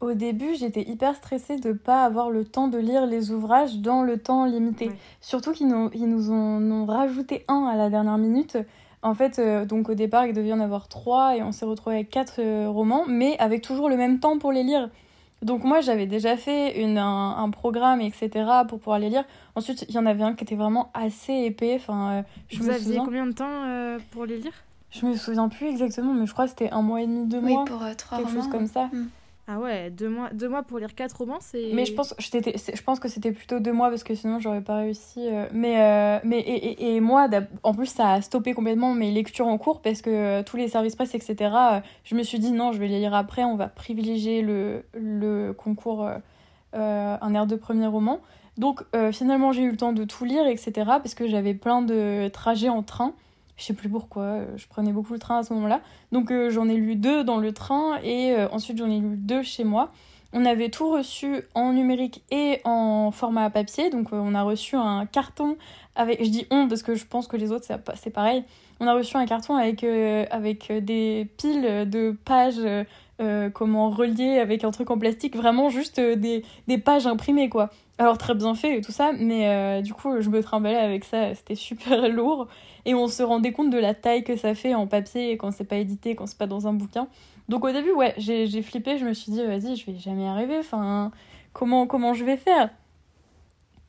[0.00, 3.78] Au début, j'étais hyper stressée de ne pas avoir le temps de lire les ouvrages
[3.78, 4.90] dans le temps limité.
[5.22, 8.58] Surtout qu'ils nous, ils nous en ont rajouté un à la dernière minute.
[9.00, 11.64] En fait, euh, donc au départ, il devait y en avoir trois et on s'est
[11.64, 14.90] retrouvé avec quatre euh, romans, mais avec toujours le même temps pour les lire.
[15.46, 18.30] Donc moi, j'avais déjà fait une, un, programme, etc.,
[18.68, 19.24] pour pouvoir les lire.
[19.54, 21.76] Ensuite, il y en avait un qui était vraiment assez épais.
[21.76, 23.62] Enfin, je Vous aviez combien de temps
[24.10, 24.52] pour les lire?
[24.90, 27.40] Je me souviens plus exactement, mais je crois que c'était un mois et demi, deux
[27.40, 27.64] mois.
[27.64, 28.86] pour euh, trois Quelque chose comme ça.
[28.86, 29.08] Hmm.
[29.48, 31.70] Ah ouais, deux mois, deux mois pour lire quatre romans, c'est...
[31.72, 34.60] Mais je pense, je, je pense que c'était plutôt deux mois parce que sinon j'aurais
[34.60, 35.20] pas réussi.
[35.20, 35.46] Euh.
[35.52, 37.28] Mais, euh, mais et, et, moi,
[37.62, 40.96] en plus, ça a stoppé complètement mes lectures en cours parce que tous les services
[40.96, 41.54] presse, etc.,
[42.02, 45.52] je me suis dit non, je vais les lire après, on va privilégier le, le
[45.52, 46.08] concours
[46.72, 48.20] Un air de premier roman.
[48.56, 48.82] Donc
[49.12, 52.68] finalement, j'ai eu le temps de tout lire, etc., parce que j'avais plein de trajets
[52.68, 53.14] en train.
[53.56, 55.80] Je sais plus pourquoi, euh, je prenais beaucoup le train à ce moment-là.
[56.12, 59.16] Donc euh, j'en ai lu deux dans le train et euh, ensuite j'en ai lu
[59.16, 59.92] deux chez moi.
[60.34, 63.88] On avait tout reçu en numérique et en format papier.
[63.88, 65.56] Donc on a reçu un carton
[65.94, 68.44] avec, je dis on parce que je pense que les autres c'est pareil.
[68.78, 72.60] On a reçu un carton avec, des piles de pages,
[73.54, 76.42] comment relier avec un truc en plastique, vraiment juste des
[76.84, 77.70] pages imprimées quoi.
[77.98, 81.34] Alors très bien fait et tout ça, mais du coup je me trimballais avec ça,
[81.34, 82.46] c'était super lourd
[82.84, 85.64] et on se rendait compte de la taille que ça fait en papier quand c'est
[85.64, 87.08] pas édité, quand c'est pas dans un bouquin.
[87.48, 90.58] Donc au début, ouais, j'ai flippé, je me suis dit, vas-y, je vais jamais arriver,
[90.58, 91.10] enfin,
[91.52, 92.70] comment, comment je vais faire?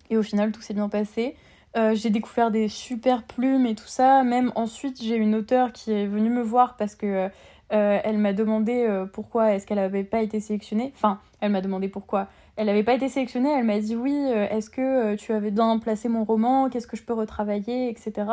[0.09, 1.35] Et au final, tout s'est bien passé.
[1.75, 4.23] Euh, j'ai découvert des super plumes et tout ça.
[4.23, 7.29] Même ensuite, j'ai une auteure qui est venue me voir parce que
[7.73, 10.93] euh, elle m'a demandé euh, pourquoi est-ce qu'elle n'avait pas été sélectionnée.
[10.95, 12.27] Enfin, elle m'a demandé pourquoi.
[12.57, 13.49] Elle n'avait pas été sélectionnée.
[13.49, 14.13] Elle m'a dit oui.
[14.51, 18.25] est-ce que tu avais bien placé mon roman Qu'est-ce que je peux retravailler, etc.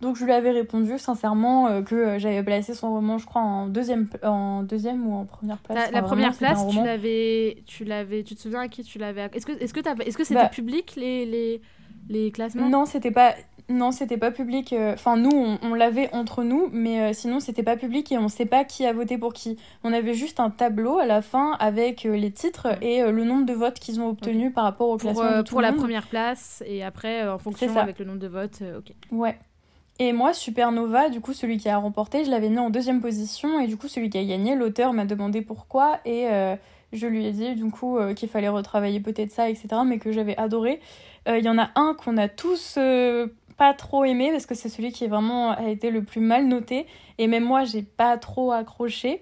[0.00, 3.42] Donc je lui avais répondu sincèrement euh, que euh, j'avais placé son roman, je crois,
[3.42, 5.90] en deuxième, en deuxième ou en première place.
[5.92, 9.44] La, première place, tu l'avais, tu l'avais, tu te souviens à qui tu l'avais Est-ce
[9.44, 11.60] que, est-ce que, est-ce que c'était bah public les, les,
[12.08, 12.70] les classements?
[12.70, 13.34] Non, c'était pas.
[13.70, 14.72] Non, c'était pas public.
[14.72, 15.30] Euh, enfin, nous,
[15.62, 18.92] on, l'avait entre nous, mais sinon, c'était pas public et on sait pas qui a
[18.92, 19.56] voté pour qui.
[19.84, 23.54] On avait juste un tableau à la fin avec les titres et le nombre de
[23.54, 26.82] votes qu'ils ont obtenu par rapport au classement de tout Pour la première place et
[26.82, 28.92] après, en fonction avec le nombre de votes, ok.
[29.12, 29.38] Ouais.
[30.00, 33.60] Et moi, Supernova, du coup, celui qui a remporté, je l'avais mis en deuxième position.
[33.60, 36.00] Et du coup, celui qui a gagné, l'auteur m'a demandé pourquoi.
[36.06, 36.56] Et euh,
[36.94, 39.68] je lui ai dit, du coup, euh, qu'il fallait retravailler peut-être ça, etc.
[39.84, 40.80] Mais que j'avais adoré.
[41.28, 42.78] Euh, il y en a un qu'on a tous
[43.60, 46.48] pas trop aimé, parce que c'est celui qui est vraiment a été le plus mal
[46.48, 46.86] noté.
[47.18, 49.20] Et même moi, j'ai pas trop accroché.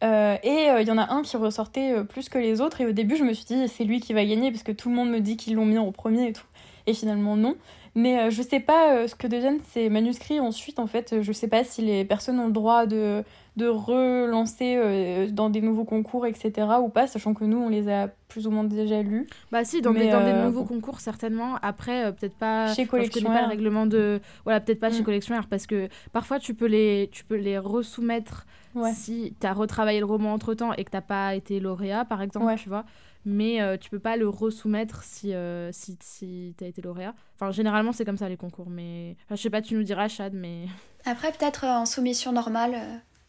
[0.00, 2.80] et il y en a un qui ressortait plus que les autres.
[2.80, 4.88] Et au début, je me suis dit, c'est lui qui va gagner, parce que tout
[4.88, 6.46] le monde me dit qu'ils l'ont mis en premier et tout.
[6.86, 7.56] Et finalement, non.
[7.94, 11.22] Mais je sais pas ce que deviennent ces manuscrits ensuite, en fait.
[11.22, 13.22] Je sais pas si les personnes ont le droit de,
[13.56, 16.66] de relancer dans des nouveaux concours, etc.
[16.82, 19.28] ou pas, sachant que nous, on les a plus ou moins déjà lus.
[19.52, 21.56] Bah si, dans, des, dans des, nouveaux concours, certainement.
[21.62, 22.74] Après, peut-être pas...
[22.74, 24.20] Chez Collection Je connais pas le règlement de...
[24.42, 25.04] Voilà, peut-être pas chez mm.
[25.04, 28.44] Collection parce que parfois, tu peux les, tu peux les resoumettre
[28.92, 32.52] si tu as retravaillé le roman entre-temps et que tu pas été lauréat, par exemple,
[32.56, 32.84] tu vois
[33.24, 37.14] mais euh, tu peux pas le resoumettre si, euh, si, si tu as été lauréat.
[37.34, 40.08] Enfin, généralement, c'est comme ça les concours, mais enfin, je sais pas, tu nous diras,
[40.08, 40.66] Chad, mais.
[41.04, 42.76] Après, peut-être euh, en soumission normale,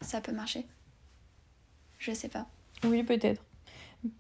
[0.01, 0.65] ça peut marcher.
[1.97, 2.45] Je sais pas.
[2.84, 3.41] Oui, peut-être.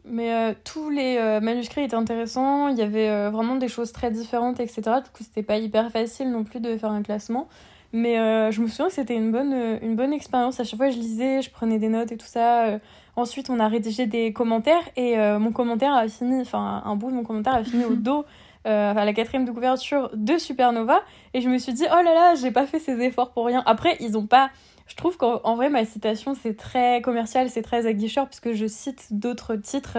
[0.03, 4.81] Mais tous les manuscrits étaient intéressants, il y avait vraiment des choses très différentes, etc.
[5.03, 7.47] Du coup, c'était pas hyper facile non plus de faire un classement.
[7.93, 8.15] Mais
[8.51, 10.59] je me souviens que c'était une bonne, une bonne expérience.
[10.59, 12.79] À chaque fois, je lisais, je prenais des notes et tout ça.
[13.15, 17.11] Ensuite, on a rédigé des commentaires et euh, mon commentaire a fini, enfin, un bout
[17.11, 18.25] de mon commentaire a fini au dos,
[18.67, 21.01] euh, à la quatrième de couverture de Supernova.
[21.33, 23.63] Et je me suis dit, oh là là, j'ai pas fait ces efforts pour rien.
[23.65, 24.49] Après, ils ont pas.
[24.87, 29.07] Je trouve qu'en vrai, ma citation, c'est très commercial, c'est très aguicheur, puisque je cite
[29.11, 29.97] d'autres titres.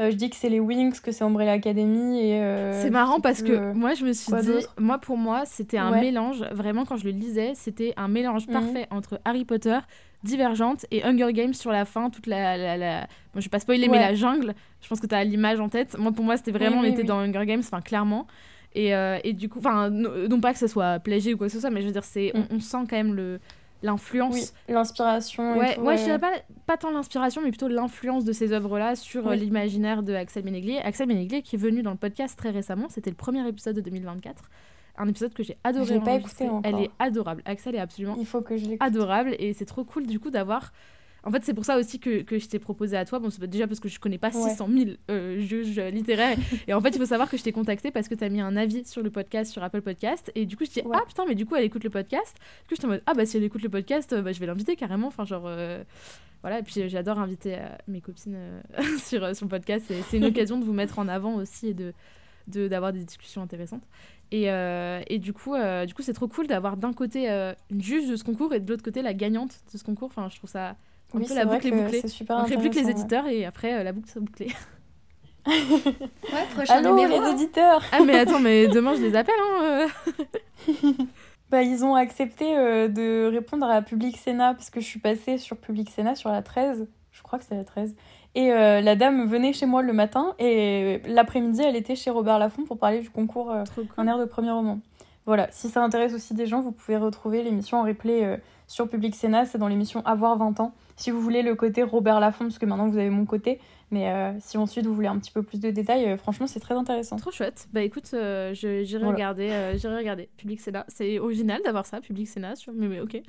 [0.00, 2.20] Euh, je dis que c'est les Wings, que c'est Umbrella Academy.
[2.20, 5.90] et c'est marrant parce que moi, je me suis dit, moi, pour moi, c'était un
[5.90, 6.44] mélange.
[6.52, 8.52] Vraiment, quand je le lisais, c'était un mélange mhm.
[8.52, 9.78] parfait entre Harry Potter
[10.24, 13.00] divergente et Hunger Games sur la fin toute la, la, la...
[13.34, 15.68] Bon, je vais pas spoiler mais la jungle je pense que tu as l'image en
[15.68, 18.26] tête moi pour moi c'était vraiment on était dans Hunger Games enfin clairement
[18.74, 21.52] et, euh, et du coup enfin non, pas que ce soit plagié ou quoi que
[21.52, 22.60] ce soit mais je veux dire c'est on, mm.
[22.60, 23.38] sent quand même le
[23.82, 26.32] l'influence l'inspiration ouais moi je dirais pas,
[26.66, 30.78] pas tant l'inspiration mais plutôt l'influence de ces œuvres là sur l'imaginaire de Axel Beneglier
[30.78, 33.80] Axel Beneglier qui est venu dans le podcast très récemment c'était le premier épisode de
[33.80, 34.42] 2024
[34.98, 36.00] un épisode que j'ai adoré.
[36.00, 36.60] Pas écouté encore.
[36.64, 37.42] Elle est adorable.
[37.44, 40.72] Axel est absolument Il faut que je adorable et c'est trop cool du coup d'avoir.
[41.24, 43.18] En fait, c'est pour ça aussi que, que je t'ai proposé à toi.
[43.18, 46.38] Bon, c'est déjà parce que je connais pas 600 000 euh, juges littéraires.
[46.66, 48.40] et en fait, il faut savoir que je t'ai contacté parce que tu as mis
[48.40, 50.30] un avis sur le podcast sur Apple Podcast.
[50.34, 52.36] Et du coup, je dis, ah putain, mais du coup, elle écoute le podcast.
[52.68, 54.40] Du coup, je en mode, ah bah si elle écoute le podcast, euh, bah, je
[54.40, 55.08] vais l'inviter carrément.
[55.08, 55.44] Enfin, genre.
[55.46, 55.82] Euh,
[56.40, 58.38] voilà, et puis j'adore inviter mes copines
[59.04, 59.92] sur, sur le podcast.
[60.08, 61.92] C'est une occasion de vous mettre en avant aussi et de
[62.48, 63.82] d'avoir des discussions intéressantes.
[64.30, 67.54] Et, euh, et du coup, euh, du coup, c'est trop cool d'avoir d'un côté euh,
[67.70, 70.08] une juge de ce concours et de l'autre côté la gagnante de ce concours.
[70.08, 70.76] Enfin, je trouve ça
[71.14, 72.02] un peu la boucle est bouclée.
[72.30, 74.52] On ne plus que les éditeurs et après la boucle sera bouclée.
[75.46, 77.22] ouais, prochain numéro.
[77.22, 77.82] les éditeurs.
[77.92, 79.34] ah mais attends, mais demain je les appelle.
[79.40, 79.86] Hein,
[81.50, 85.56] bah, ils ont accepté de répondre à Public Sénat parce que je suis passée sur
[85.56, 86.86] Public Sénat sur la 13.
[87.12, 87.94] Je crois que c'est la 13.
[88.34, 92.38] Et euh, la dame venait chez moi le matin et l'après-midi, elle était chez Robert
[92.38, 93.64] Laffont pour parler du concours euh,
[93.96, 94.80] Un air de premier roman.
[95.26, 98.36] Voilà, si ça intéresse aussi des gens, vous pouvez retrouver l'émission en replay euh,
[98.68, 100.74] sur Public Sénat, c'est dans l'émission Avoir 20 ans.
[100.96, 104.12] Si vous voulez le côté Robert Laffont, parce que maintenant vous avez mon côté, mais
[104.12, 106.74] euh, si ensuite vous voulez un petit peu plus de détails, euh, franchement, c'est très
[106.74, 107.16] intéressant.
[107.16, 107.66] Trop chouette.
[107.72, 110.28] Bah écoute, euh, j'irai regarder, j'irai regarder.
[110.36, 112.74] Public Sénat, c'est original d'avoir ça, Public Sénat, sur...
[112.74, 113.22] mais, mais ok,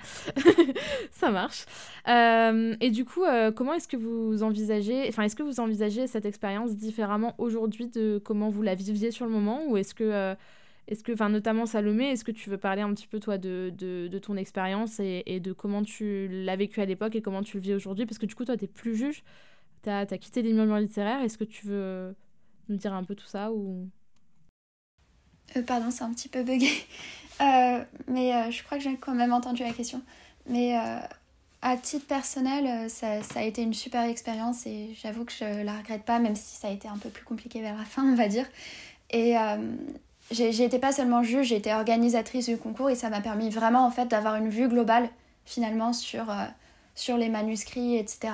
[1.11, 1.65] ça marche.
[2.05, 3.23] et du coup,
[3.55, 8.21] comment est-ce que vous envisagez, enfin, est-ce que vous envisagez cette expérience différemment aujourd'hui de
[8.23, 10.35] comment vous la viviez sur le moment, ou est-ce que
[10.89, 13.71] est-ce que, enfin, notamment Salomé, est-ce que tu veux parler un petit peu, toi, de,
[13.77, 17.57] de, de ton expérience et, de comment tu l'as vécu à l'époque et comment tu
[17.57, 18.07] le vis aujourd'hui?
[18.07, 19.23] Parce que du coup, toi, tu plus juge.
[19.83, 21.21] Tu as, quitté les murmures littéraires.
[21.21, 22.15] Est-ce que tu veux
[22.69, 23.87] nous dire un peu tout ça ou...
[25.55, 26.69] Euh, pardon, c'est un petit peu bugué.
[27.41, 30.01] Euh, mais euh, je crois que j'ai quand même entendu la question.
[30.45, 35.63] Mais à titre personnel, ça, ça, a été une super expérience et j'avoue que je
[35.63, 38.03] la regrette pas, même si ça a été un peu plus compliqué vers la fin,
[38.03, 38.45] on va dire.
[39.11, 39.35] Et
[40.31, 44.07] été pas seulement juge, été organisatrice du concours et ça m'a permis vraiment en fait
[44.07, 45.09] d'avoir une vue globale
[45.45, 46.25] finalement sur,
[46.95, 48.33] sur les manuscrits, etc.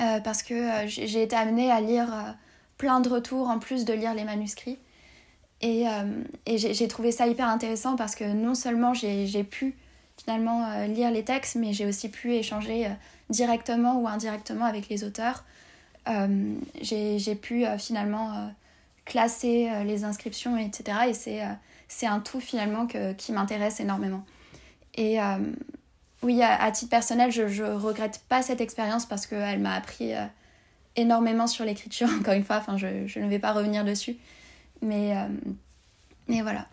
[0.00, 2.32] Euh, parce que euh, j'ai été amenée à lire euh,
[2.78, 4.78] plein de retours en plus de lire les manuscrits.
[5.60, 5.84] Et,
[6.44, 9.74] et j'ai trouvé ça hyper intéressant parce que non seulement j'ai pu
[10.18, 12.86] finalement lire les textes, mais j'ai aussi pu échanger
[13.30, 15.42] directement ou indirectement avec les auteurs.
[16.82, 18.50] j'ai pu finalement
[19.04, 20.98] classer les inscriptions, etc.
[21.08, 21.14] Et
[21.88, 24.24] c'est un tout finalement que, qui m'intéresse énormément.
[24.94, 25.18] Et
[26.24, 30.24] oui, à, titre personnel, je, je regrette pas cette expérience parce qu'elle m'a appris euh,
[30.96, 32.56] énormément sur l'écriture, encore une fois.
[32.56, 34.16] Enfin, je, je, ne vais pas revenir dessus.
[34.80, 35.28] Mais, euh,
[36.26, 36.66] mais voilà.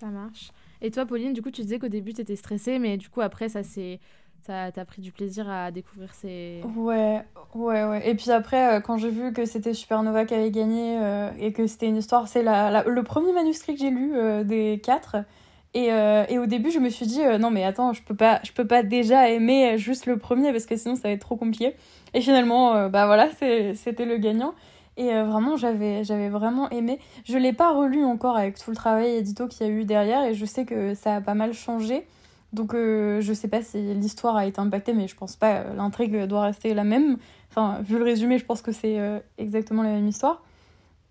[0.00, 0.50] Ça marche.
[0.82, 3.20] Et toi, Pauline, du coup, tu disais qu'au début, tu étais stressée, mais du coup,
[3.20, 4.00] après, ça s'est.
[4.46, 6.62] T'as as pris du plaisir à découvrir ces...
[6.76, 7.22] Ouais,
[7.54, 8.08] ouais, ouais.
[8.08, 10.98] Et puis après, euh, quand j'ai vu que c'était Supernova qui avait gagné
[11.38, 12.28] et que c'était une histoire...
[12.28, 14.12] C'est la, le premier manuscrit que j'ai lu
[14.44, 15.16] des quatre.
[15.74, 18.14] Et, euh, et, au début, je me suis dit, euh, non, mais attends, je peux,
[18.14, 21.20] pas, je peux pas déjà aimer juste le premier parce que sinon ça va être
[21.20, 21.74] trop compliqué.
[22.14, 24.54] Et finalement, euh, bah voilà, c'était le gagnant.
[24.96, 27.00] Et vraiment, j'avais vraiment aimé.
[27.24, 30.22] Je l'ai pas relu encore avec tout le travail édito qu'il y a eu derrière
[30.22, 32.06] et je sais que ça a pas mal changé.
[32.54, 35.64] Donc je sais pas si l'histoire a été impactée, mais je pense pas.
[35.76, 37.18] L'intrigue doit rester la même.
[37.50, 38.98] Enfin, vu le résumé, je pense que c'est
[39.38, 40.42] exactement la même histoire.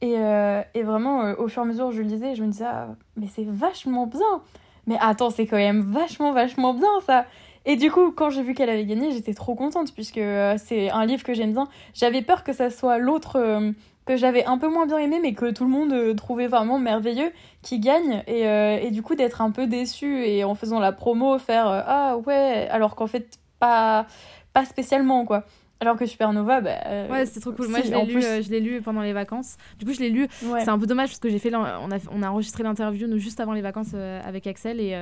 [0.02, 2.96] Et, et vraiment, au fur et à mesure, je le lisais, je me disais, ah,
[3.18, 4.42] mais c'est vachement bien.
[4.88, 7.26] Mais attends, c'est quand même vachement, vachement bien ça.
[7.66, 10.90] Et du coup, quand j'ai vu qu'elle avait gagné, j'étais trop contente puisque euh, c'est
[10.90, 11.68] un livre que j'aime bien.
[11.94, 13.72] J'avais peur que ça soit l'autre euh,
[14.06, 16.80] que j'avais un peu moins bien aimé, mais que tout le monde euh, trouvait vraiment
[16.80, 18.24] merveilleux, qui gagne.
[18.28, 22.18] Et, et du coup, d'être un peu déçu et en faisant la promo, faire Ah
[22.18, 24.06] ouais, alors qu'en fait, pas,
[24.54, 25.46] pas spécialement quoi.
[25.84, 26.78] Alors que Supernova, bah.
[26.86, 27.68] Euh, ouais, c'était trop cool.
[27.68, 29.58] Moi, je l'ai lu, euh, je l'ai lu pendant les vacances.
[29.78, 30.30] Du coup, je l'ai lu.
[30.40, 33.18] C'est un peu dommage parce que j'ai fait, on a, on a enregistré l'interview nous
[33.18, 34.98] juste avant les vacances euh, avec Axel et,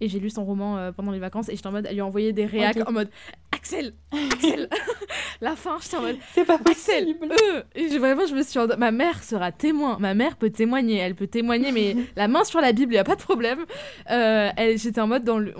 [0.00, 2.06] et j'ai lu son roman pendant les vacances et j'étais en mode, elle lui a
[2.06, 3.10] envoyé des réacs en mode
[3.52, 4.68] Axel, Axel,
[5.42, 5.76] la fin.
[5.82, 7.14] J'étais en mode c'est pas possible.
[7.30, 9.98] Axel, et vraiment, je me suis, ma mère sera témoin.
[10.00, 12.98] Ma mère peut témoigner, elle peut témoigner, mais la main sur la Bible, il y
[12.98, 13.66] a pas de problème.
[14.08, 15.52] j'étais en mode dans le,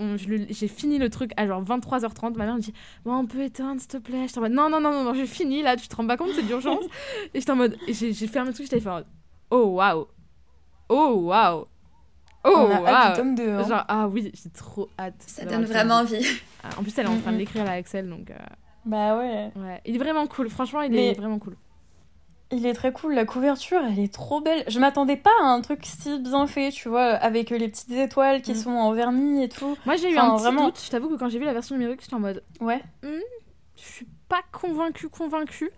[0.49, 2.35] j'ai fini le truc à genre 23h30.
[2.37, 2.73] Ma mère me dit,
[3.05, 4.25] bon, on peut éteindre s'il te plaît.
[4.27, 6.17] J'étais en mode non non, non, non, non, j'ai fini là, tu te rends pas
[6.17, 6.85] compte, c'est d'urgence.
[7.33, 8.89] et j'étais en mode, j'ai fermé le truc, j'étais fait
[9.51, 10.07] oh waouh,
[10.89, 11.67] oh waouh.
[12.45, 13.15] Oh, wow.
[13.15, 13.63] tome hein.
[13.63, 15.15] Genre, ah oui, j'ai trop hâte.
[15.25, 16.25] Ça donne vraiment envie.
[16.63, 18.31] Ah, en plus, elle est en train de l'écrire, la Axel, donc.
[18.31, 18.35] Euh,
[18.85, 19.51] bah ouais.
[19.55, 20.49] Ouais, il est vraiment cool.
[20.49, 21.55] Franchement, il est vraiment cool.
[22.51, 23.15] Il est très cool.
[23.15, 24.63] La couverture, elle est trop belle.
[24.67, 28.41] Je m'attendais pas à un truc si bien fait, tu vois, avec les petites étoiles
[28.41, 28.55] qui mm.
[28.55, 29.77] sont en vernis et tout.
[29.85, 30.65] Moi, j'ai eu un petit vraiment...
[30.65, 30.81] doute.
[30.83, 32.43] Je t'avoue que quand j'ai vu la version numérique, j'étais en mode.
[32.59, 32.83] Ouais.
[33.01, 33.19] Hmm,
[33.77, 35.69] je suis pas convaincue, convaincue.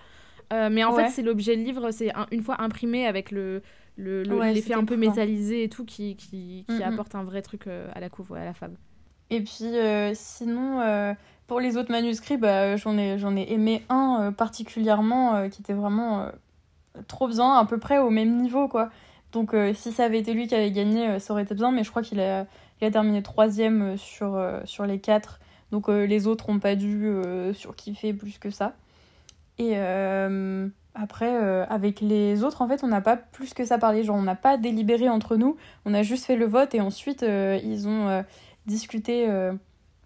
[0.54, 3.62] Euh, mais en fait, c'est l'objet de livre, c'est une fois imprimé avec le
[3.98, 8.00] l'effet un peu métallisé et tout qui, qui, qui apporte un vrai truc euh, à
[8.00, 8.78] la couve, à la fable.
[9.30, 11.16] Et puis euh, sinon,
[11.48, 16.30] pour les autres manuscrits, bah, j'en ai, ai aimé un particulièrement qui était vraiment
[17.08, 18.90] trop bien, à peu près au même niveau, quoi.
[19.34, 21.90] Donc si ça avait été lui qui avait gagné, ça aurait été bien, mais je
[21.90, 22.46] crois qu'il a,
[22.80, 25.40] il a terminé troisième sur, sur les quatre.
[25.72, 28.74] Donc euh, les autres n'ont pas dû euh, surkiffer plus que ça.
[29.58, 31.34] Et euh, après,
[31.70, 34.04] avec les autres, en fait, on n'a pas plus que ça parlé.
[34.04, 35.58] Genre, on n'a pas délibéré entre nous.
[35.86, 38.24] On a juste fait le vote et ensuite, ils ont
[38.66, 39.30] discuté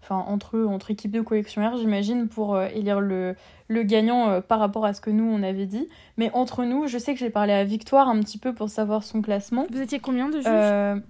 [0.02, 3.36] enfin entre eux, entre équipes de collectionneurs, j'imagine, pour élire le,
[3.68, 5.88] le gagnant par rapport à ce que nous on avait dit.
[6.18, 9.04] Mais entre nous, je sais que j'ai parlé à Victoire un petit peu pour savoir
[9.04, 9.66] son classement.
[9.72, 11.04] Vous étiez combien de juges?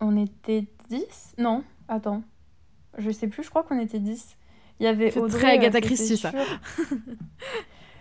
[0.00, 2.22] On était 10 Non, attends
[2.98, 4.36] je sais plus, je crois qu'on était 10.
[4.80, 6.32] Il y avait Audrey, très Agatha Christie ça.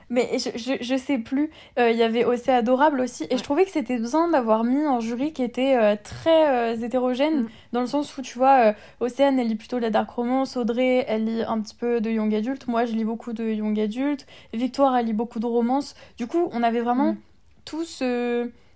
[0.10, 1.50] Mais je, je, je, sais plus.
[1.80, 3.26] Euh, il y avait aussi Adorable aussi.
[3.32, 6.78] Et je trouvais que c'était besoin d'avoir mis un jury qui était euh, très euh,
[6.78, 7.42] hétérogène.
[7.42, 7.50] Mm.
[7.72, 10.58] Dans le sens où, tu vois, Océane, elle lit plutôt la dark romance.
[10.58, 12.68] Audrey, elle lit un petit peu de young adult.
[12.68, 14.28] Moi, je lis beaucoup de young adult.
[14.54, 15.96] Victoire, elle lit beaucoup de romance.
[16.18, 17.18] Du coup, on avait vraiment mm.
[17.66, 17.86] tout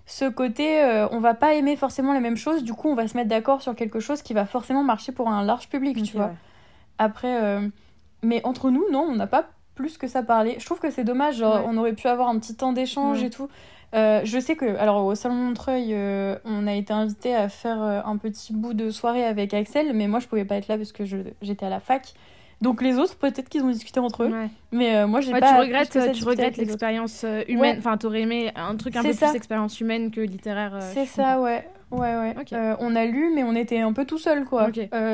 [0.09, 3.07] ce côté euh, on va pas aimer forcément les mêmes choses, du coup on va
[3.07, 6.17] se mettre d'accord sur quelque chose qui va forcément marcher pour un large public, tu
[6.17, 6.31] vois.
[6.97, 7.67] Après, euh,
[8.23, 9.45] mais entre nous, non, on n'a pas
[9.75, 10.55] plus que ça parlé.
[10.57, 13.49] Je trouve que c'est dommage, on aurait pu avoir un petit temps d'échange et tout.
[13.93, 15.95] Euh, je sais que, alors au Salon Montreuil,
[16.43, 20.19] on a été invité à faire un petit bout de soirée avec Axel, mais moi
[20.19, 22.15] je pouvais pas être là parce que j'étais à la fac.
[22.61, 24.31] Donc les autres, peut-être qu'ils ont discuté entre eux.
[24.71, 25.53] Mais euh, moi, j'ai pas.
[25.53, 27.77] Tu regrettes, tu regrettes l'expérience euh, humaine.
[27.79, 30.75] Enfin, t'aurais aimé un truc un peu plus expérience humaine que littéraire.
[30.75, 31.67] Euh, c'est ça, ouais.
[31.91, 32.35] Ouais, ouais.
[32.79, 34.69] on a lu, mais on était un peu tout seul, quoi.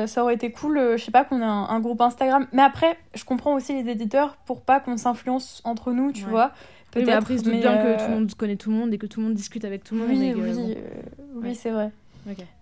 [0.06, 2.46] ça aurait été cool, je sais pas, qu'on ait un, groupe Instagram.
[2.52, 6.52] Mais après, je comprends aussi les éditeurs pour pas qu'on s'influence entre nous, tu vois.
[6.90, 7.08] Peut-être.
[7.08, 9.20] Oui, après, ils bien que tout le monde connaît tout le monde et que tout
[9.20, 10.10] le monde discute avec tout le monde.
[10.10, 10.76] Oui, oui,
[11.34, 11.90] oui c'est vrai.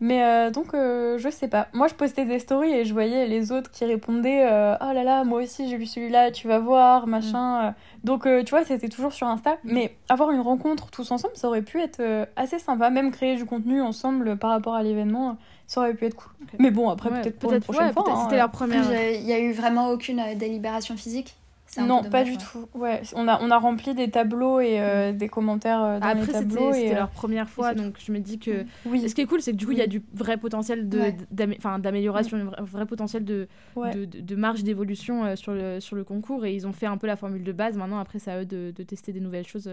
[0.00, 1.68] Mais euh, donc, euh, je sais pas.
[1.72, 5.05] Moi, je postais des stories et je voyais les autres qui répondaient euh, Oh là
[5.05, 7.70] là, moi aussi j'ai lu celui-là, tu vas voir, machin.
[7.70, 7.74] Mm.
[8.05, 9.53] Donc, tu vois, c'était toujours sur Insta.
[9.64, 9.72] Mm.
[9.72, 12.03] Mais avoir une rencontre tous ensemble, ça aurait pu être
[12.37, 12.90] assez sympa.
[12.90, 16.33] Même créer du contenu ensemble par rapport à l'événement, ça aurait pu être cool.
[16.59, 18.05] Mais bon, après, peut-être pour une prochaine fois.
[18.09, 18.85] Hein, c'était leur première.
[19.14, 21.37] Il y a eu vraiment aucune délibération physique
[21.82, 22.68] non, pas du tout.
[22.74, 25.16] Ouais, on a, on a rempli des tableaux et euh, mm.
[25.16, 26.72] des commentaires euh, dans Après, les tableaux.
[26.72, 28.64] C'était euh, leur première fois, donc je me dis que.
[28.87, 29.08] Oui.
[29.08, 32.38] Ce qui est cool, c'est que du coup, il y a du vrai potentiel d'amélioration,
[32.38, 36.44] de, un vrai potentiel de, de, de, marge d'évolution sur, le, sur le concours.
[36.44, 37.76] Et ils ont fait un peu la formule de base.
[37.76, 39.70] Maintenant, après, c'est à eux de, tester des nouvelles choses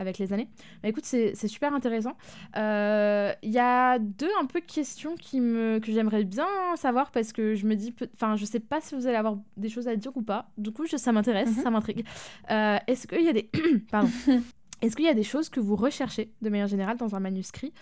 [0.00, 0.48] avec les années.
[0.82, 2.16] Bah, écoute, c'est super intéressant.
[2.56, 7.32] Il euh, y a deux un peu questions qui me, que j'aimerais bien savoir parce
[7.32, 9.96] que je me dis, enfin, je sais pas si vous allez avoir des choses à
[9.96, 10.50] dire ou pas.
[10.56, 11.62] Du coup, ça m'intéresse, mhm.
[11.62, 12.04] ça m'intrigue.
[12.50, 13.50] Euh, est-ce qu'il y a des,
[13.90, 14.10] pardon,
[14.82, 17.74] est-ce qu'il y a des choses que vous recherchez de manière générale dans un manuscrit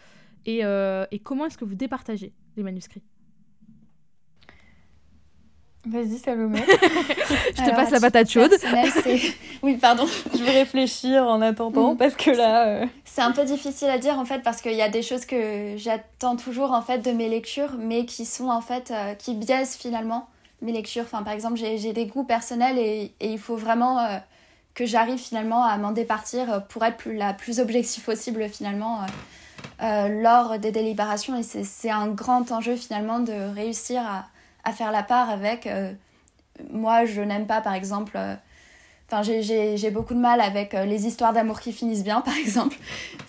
[0.45, 3.05] et, euh, et comment est-ce que vous départagez les manuscrits?
[5.87, 6.64] Vas-y, Salomé.
[6.66, 8.53] je te passe la patate chaude.
[9.62, 10.07] oui, pardon.
[10.35, 11.97] Je vais réfléchir en attendant mm.
[11.97, 12.66] parce que là.
[12.66, 15.24] Euh, c'est un peu difficile à dire en fait parce qu'il y a des choses
[15.24, 19.35] que j'attends toujours en fait de mes lectures, mais qui sont en fait euh, qui
[19.35, 20.29] biaisent finalement
[20.62, 21.05] mes lectures.
[21.05, 24.18] Enfin, par exemple, j'ai des goûts personnels et, et il faut vraiment euh,
[24.74, 29.07] que j'arrive finalement à m'en départir pour être plus, la plus objective possible finalement.
[29.81, 34.26] lors des délibérations et c'est un grand enjeu finalement de réussir à,
[34.68, 35.92] à faire la part avec euh,
[36.70, 38.34] moi je n'aime pas par exemple euh,
[39.10, 42.76] Enfin, j'ai beaucoup de mal avec euh, les histoires d'amour qui finissent bien, par exemple,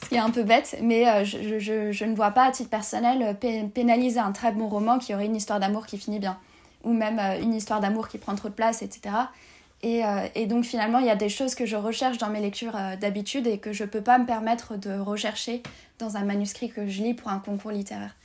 [0.04, 3.38] ce qui est un peu bête, mais je, ne vois pas, à titre personnel,
[3.74, 6.38] pénaliser un très bon roman qui aurait une histoire d'amour qui finit bien,
[6.84, 9.16] ou même une histoire d'amour qui prend trop de place, etc.
[9.82, 10.02] Et,
[10.36, 13.48] et, donc finalement, il y a des choses que je recherche dans mes lectures d'habitude
[13.48, 15.64] et que je ne peux pas me permettre de rechercher
[15.98, 18.16] dans un manuscrit que je lis pour un concours littéraire.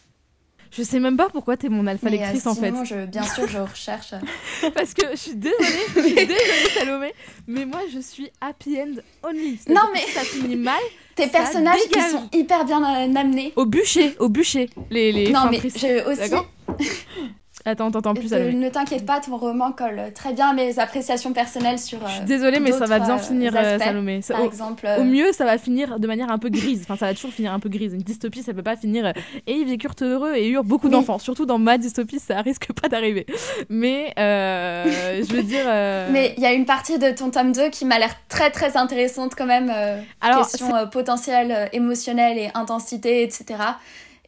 [0.77, 2.73] Je sais même pas pourquoi t'es mon alpha lectrice en fait.
[2.85, 4.15] Je, bien sûr, je recherche.
[4.75, 5.65] Parce que je suis désolée,
[5.95, 7.15] je suis désolée Salomé,
[7.47, 9.61] mais moi je suis happy end only.
[9.69, 10.81] Non mais ça finit mal.
[11.15, 13.53] Tes personnages qui sont hyper bien amenés.
[13.55, 14.69] Au bûcher, au bûcher.
[14.91, 16.35] Les, les non mais je aussi.
[17.67, 18.31] Attends, t'entends plus.
[18.31, 21.99] ne t'inquiète pas, ton roman colle très bien à mes appréciations personnelles sur.
[22.07, 24.21] Je suis euh, désolée, mais ça va bien finir, euh, Salomé.
[24.29, 24.87] Par au, exemple.
[24.99, 26.83] Au mieux, ça va finir de manière un peu grise.
[26.83, 27.95] Enfin, ça va toujours finir un peu grise.
[27.95, 29.07] Une dystopie, ça peut pas finir.
[29.47, 31.19] et ils vécurent heureux et eurent beaucoup d'enfants.
[31.19, 33.25] Surtout dans ma dystopie, ça risque pas d'arriver.
[33.71, 35.65] Mais euh, je veux dire.
[36.11, 38.77] Mais il y a une partie de ton tome 2 qui m'a l'air très très
[38.77, 39.73] intéressante quand même.
[40.21, 43.57] Alors, question potentielle, émotionnelle et intensité, etc.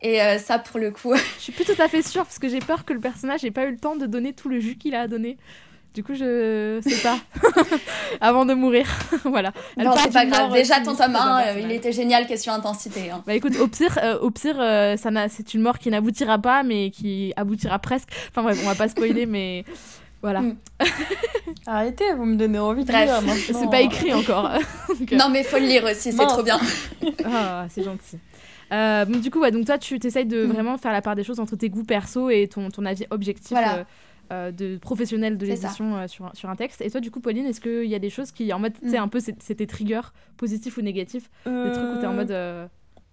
[0.03, 1.15] Et euh, ça, pour le coup.
[1.39, 3.51] je suis plus tout à fait sûre parce que j'ai peur que le personnage n'ait
[3.51, 5.37] pas eu le temps de donner tout le jus qu'il a donné.
[5.97, 7.19] Du coup, je sais pas.
[8.21, 8.87] Avant de mourir.
[9.25, 9.53] voilà.
[9.79, 10.53] non, c'est pas grave.
[10.53, 13.11] Déjà, ton tome 1, il était génial, question intensité.
[13.11, 13.23] Hein.
[13.27, 16.91] Bah écoute, au pire, euh, au pire euh, c'est une mort qui n'aboutira pas, mais
[16.91, 18.11] qui aboutira presque.
[18.29, 19.65] Enfin bref, on va pas spoiler, mais.
[20.21, 20.43] Voilà.
[20.43, 20.57] Mm.
[21.67, 24.51] Arrêtez, vous me donnez envie de lire C'est pas écrit encore.
[25.13, 26.61] non, mais faut le lire aussi, c'est trop bien.
[27.25, 28.19] ah, c'est gentil.
[28.73, 30.51] Euh, du coup, ouais, donc toi, tu t'essayes de mm.
[30.51, 33.57] vraiment faire la part des choses entre tes goûts perso et ton, ton avis objectif
[33.57, 33.85] euh,
[34.33, 36.81] euh, de professionnel de l'édition sur, sur un texte.
[36.81, 38.91] Et toi, du coup, Pauline, est-ce qu'il y a des choses qui, en mode, tu
[38.91, 39.03] sais, mm.
[39.03, 40.01] un peu, c'était trigger,
[40.37, 42.35] positif ou négatif Des trucs où t'es en mode.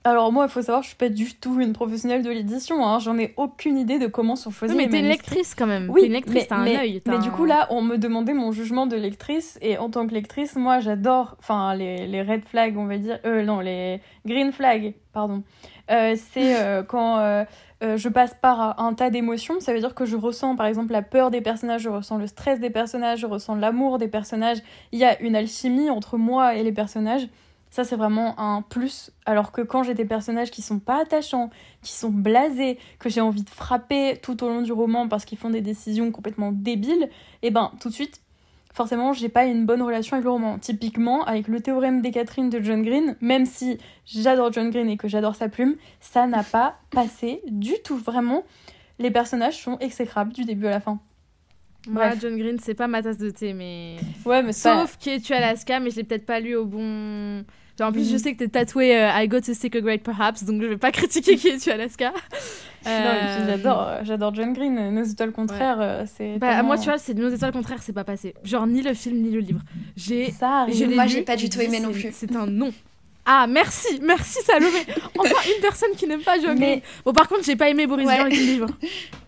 [0.06, 2.86] Alors moi, il faut savoir, je suis pas du tout une professionnelle de l'édition.
[2.86, 3.00] Hein.
[3.00, 5.90] J'en ai aucune idée de comment sont choisis mais t'es une lectrice quand même.
[5.90, 7.02] Oui, une lectrice, t'as un œil.
[7.06, 10.14] Mais du coup là, on me demandait mon jugement de lectrice et en tant que
[10.14, 14.52] lectrice, moi, j'adore, enfin les, les red flags, on va dire, euh, non les green
[14.52, 15.44] flags, pardon.
[15.92, 17.46] Euh, c'est euh, quand euh,
[17.82, 19.60] je passe par un tas d'émotions.
[19.60, 22.28] Ça veut dire que je ressens par exemple la peur des personnages, je ressens le
[22.28, 24.60] stress des personnages, je ressens l'amour des personnages.
[24.92, 27.28] Il y a une alchimie entre moi et les personnages.
[27.74, 29.10] Ça, c'est vraiment un plus.
[29.26, 31.50] Alors que quand j'ai des personnages qui sont pas attachants,
[31.82, 35.40] qui sont blasés, que j'ai envie de frapper tout au long du roman parce qu'ils
[35.40, 37.10] font des décisions complètement débiles,
[37.42, 38.22] et eh ben tout de suite,
[38.76, 40.60] forcément, j'ai pas une bonne relation avec le roman.
[40.60, 44.98] Typiquement, avec le théorème des Catherine de John Green, même si j'adore John Green et
[44.98, 47.98] que j'adore sa plume, ça n'a pas passé du tout.
[47.98, 48.44] Vraiment,
[49.00, 51.00] les personnages sont exécrables du début à la fin.
[51.88, 53.98] Moi, John Green, c'est pas ma tasse de thé, mais.
[54.26, 57.44] Ouais, mais Sauf qui est tu Alaska, mais je l'ai peut-être pas lu au bon.
[57.82, 58.20] En plus, je mhm.
[58.20, 60.78] sais que t'es tatoué euh, I got to stick a great perhaps, donc je vais
[60.78, 62.14] pas critiquer qui est tu Alaska.
[62.86, 64.92] Euh, j'adore, euh, j'adore John Green.
[64.94, 66.38] Nos étoiles contraires, euh, c'est.
[66.38, 68.36] Bah, moi, tu vois, c'est Nos étoiles contraires, c'est pas passé.
[68.44, 69.62] Genre ni le film ni le livre.
[69.96, 70.32] J'ai.
[70.32, 72.10] Ça Moi, j'ai pas du tout aimé non plus.
[72.12, 72.72] C'est un non.
[73.26, 74.80] Ah, merci, merci Salomé.
[75.18, 76.82] Enfin, une personne qui n'aime pas John Green.
[77.06, 78.68] Bon, par contre, j'ai pas aimé Boris Vian et le livre.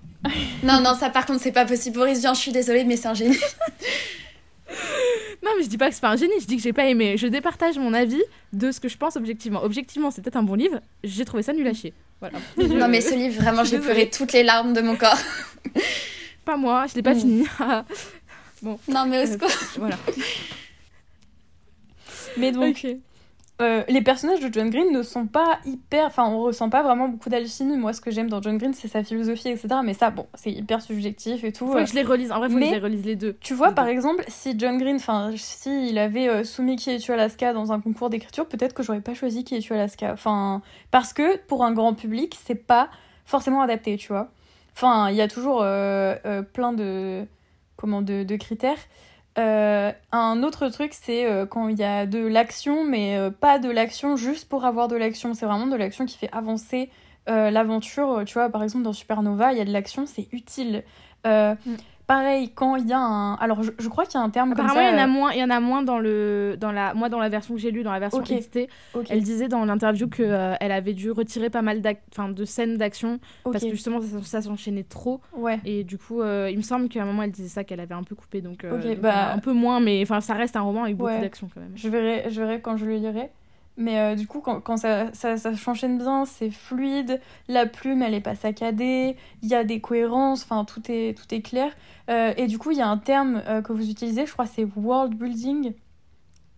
[0.63, 1.95] non, non, ça par contre, c'est pas possible.
[1.95, 3.37] Boris Vian, je suis désolée, mais c'est un génie.
[5.43, 6.85] Non, mais je dis pas que c'est pas un génie, je dis que j'ai pas
[6.85, 7.17] aimé.
[7.17, 8.21] Je départage mon avis
[8.53, 9.63] de ce que je pense objectivement.
[9.63, 11.93] Objectivement, c'est peut-être un bon livre, j'ai trouvé ça nul à chier.
[12.19, 12.39] Voilà.
[12.57, 15.19] Non, mais ce livre, vraiment, j'ai pleuré toutes les larmes de mon corps.
[16.45, 17.19] pas moi, je l'ai pas mm.
[17.19, 17.45] fini.
[18.61, 18.79] bon.
[18.87, 19.49] Non, mais au euh, secours.
[19.77, 19.97] voilà.
[22.37, 22.85] Mais donc,
[23.61, 26.07] euh, les personnages de John Green ne sont pas hyper.
[26.07, 27.77] Enfin, on ressent pas vraiment beaucoup d'alchimie.
[27.77, 29.67] Moi, ce que j'aime dans John Green, c'est sa philosophie, etc.
[29.81, 31.67] Mais ça, bon, c'est hyper subjectif et tout.
[31.67, 32.33] Faut que je les relise.
[32.33, 33.37] En vrai, faut que je les relise les deux.
[33.39, 37.13] Tu vois, par exemple, si John Green, enfin, si il avait euh, soumis Qui est-tu
[37.13, 40.11] Alaska dans un concours d'écriture, peut-être que j'aurais pas choisi Qui est-tu Alaska.
[40.11, 42.89] Enfin, parce que pour un grand public, c'est pas
[43.23, 44.31] forcément adapté, tu vois.
[44.75, 47.25] Enfin, il y a toujours euh, plein de.
[47.77, 48.77] Comment de, de critères.
[49.37, 53.59] Euh, un autre truc, c'est euh, quand il y a de l'action, mais euh, pas
[53.59, 55.33] de l'action juste pour avoir de l'action.
[55.33, 56.89] C'est vraiment de l'action qui fait avancer
[57.27, 58.21] l'aventure.
[58.27, 60.83] Tu vois, par exemple, dans Supernova, il y a de l'action, c'est utile.
[61.25, 61.55] Mm.
[62.07, 63.33] Pareil, quand il y a un.
[63.35, 64.89] Alors, je, crois qu'il y a un terme Apparemment, comme ça.
[64.91, 67.09] il y en a moins, il y en a moins dans le, dans la, moi,
[67.09, 68.31] dans la version que j'ai lue, dans la version Ok.
[68.31, 68.69] éditée.
[68.93, 71.81] Ok, Elle disait dans l'interview que elle avait dû retirer pas mal
[72.11, 75.21] enfin, de scènes d'action parce que justement ça, ça s'enchaînait trop.
[75.35, 75.59] Ouais.
[75.65, 77.95] Et du coup, euh, il me semble qu'à un moment, elle disait ça, qu'elle avait
[77.95, 78.41] un peu coupé.
[78.41, 81.21] Donc, euh, bah- un peu moins, mais enfin, ça reste un roman avec beaucoup Ouais.
[81.21, 81.73] d'action quand même.
[81.75, 83.29] Je verrai, je verrai quand je le lirai.
[83.77, 87.19] Mais euh, du coup, quand, ça, ça, ça s'enchaîne bien, c'est fluide,
[87.49, 91.33] la plume, elle est pas saccadée, il y a des cohérences, enfin, tout est, tout
[91.33, 91.71] est clair.
[92.09, 94.45] Euh, et du coup, il y a un terme euh, que vous utilisez, je crois,
[94.45, 95.73] c'est world building.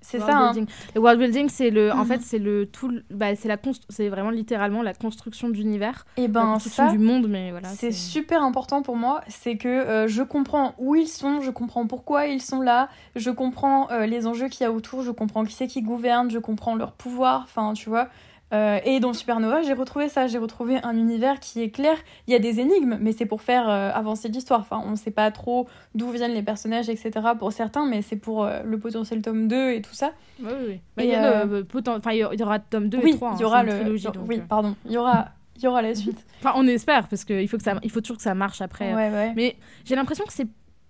[0.10, 0.54] C'est ça, hein.
[0.96, 2.06] Le world building, c'est le, en Mhm.
[2.06, 3.58] fait, c'est le tout, bah, c'est la
[3.90, 7.68] c'est vraiment littéralement la construction d'univers, Et la ben construction ça, du monde, mais voilà.
[7.68, 9.22] c'est super important pour moi.
[9.28, 12.88] C'est que euh, je comprends où ils sont, je comprends pourquoi ils sont là,
[13.18, 16.32] je comprends euh, les enjeux qu'il y a autour, je comprends qui c'est qui gouverne,
[16.32, 18.08] je comprends leur pouvoir, enfin, tu vois.
[18.54, 21.98] Euh, et dans Supernova, j'ai retrouvé ça, j'ai retrouvé un univers qui est clair.
[22.28, 24.62] Il y a des énigmes, mais c'est pour faire euh, avancer l'histoire.
[24.62, 27.12] Enfin, on sait pas trop d'où viennent les personnages, etc.
[27.38, 30.12] pour certains, mais c'est pour euh, le potentiel tome 2 et tout ça.
[30.42, 30.80] Oui, oui.
[30.96, 33.00] Bah, il y a le poten- enfin, il y a- il y aura tome 2
[33.04, 33.34] oui, et 3.
[33.36, 33.74] il y aura le.
[33.80, 34.76] trilogie, donc, oui, pardon.
[34.86, 36.26] Il y aura, il y aura la suite.
[36.40, 37.74] Enfin, on espère, parce qu'il faut, que ça...
[37.84, 38.94] il faut toujours que ça marche après.
[38.94, 39.34] Ouais, ouais.
[39.36, 40.48] Mais j'ai l'impression que c'est.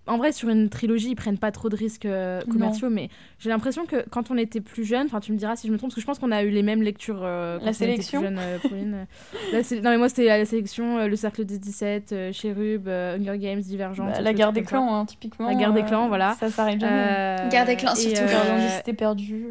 [0.08, 2.52] En vrai, sur une trilogie, ils prennent pas trop de risques euh, Non.
[2.52, 5.66] commerciaux, mais j'ai l'impression que quand on était plus jeune, enfin, tu me diras si
[5.66, 7.64] je me trompe, parce que je pense qu'on a eu les mêmes lectures euh, quand
[7.66, 9.06] La on était plus jeune, euh, Pauline.
[9.82, 13.38] Non, mais moi, c'était la sélection, euh, le Cercle des 17, euh, Chérub, euh, Hunger
[13.38, 14.08] Games, Divergente.
[14.12, 15.46] Bah, la guerre des clans, hein, typiquement.
[15.48, 16.34] La guerre des clans, voilà.
[16.40, 16.92] Ça s'arrête jamais.
[16.92, 18.18] Euh, Guerre des clans, surtout.
[18.20, 19.48] euh, cités perdues.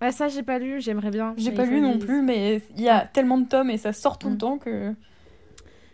[0.00, 1.32] Ouais, ça, j'ai pas lu, j'aimerais bien.
[1.36, 4.18] J'ai pas lu non plus, mais il y a tellement de tomes et ça sort
[4.18, 4.32] tout Mm.
[4.32, 4.92] le temps que.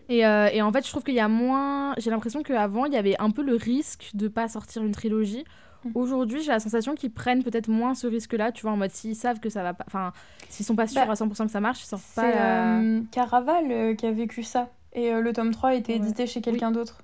[0.08, 1.94] Et, euh, et en fait, je trouve qu'il y a moins.
[1.98, 5.44] J'ai l'impression qu'avant, il y avait un peu le risque de pas sortir une trilogie.
[5.84, 5.90] Mm.
[5.94, 9.14] Aujourd'hui, j'ai la sensation qu'ils prennent peut-être moins ce risque-là, tu vois, en mode s'ils
[9.16, 9.84] savent que ça va pas.
[9.86, 10.12] Enfin,
[10.48, 12.30] s'ils sont pas sûrs Bah, à 100% que ça marche, ils sortent C'est pas.
[12.30, 14.70] la- euh, Caraval euh, qui a vécu ça.
[14.94, 15.98] Et le tome 3 a été Ouais.
[15.98, 17.02] édité chez quelqu'un d'autre.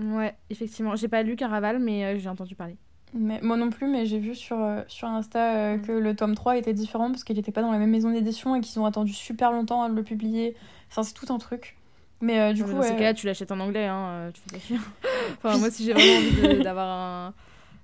[0.00, 0.96] Ouais, effectivement.
[0.96, 2.76] J'ai pas lu Caraval, mais j'ai entendu parler.
[3.14, 5.82] Mais, moi non plus, mais j'ai vu sur, euh, sur Insta euh, Mm.
[5.82, 8.54] que le tome 3 était différent parce qu'il n'était pas dans la même maison d'édition
[8.54, 10.54] et qu'ils ont attendu super longtemps à le publier.
[10.90, 11.77] Enfin, c'est tout un truc.
[12.20, 12.96] Mais euh, du Non, mais coup, dans ces ouais.
[12.98, 14.76] cas-là, tu l'achètes en anglais, hein, euh, tu fais pas chier.
[15.44, 17.34] enfin, moi, si j'ai vraiment envie d'avoir un.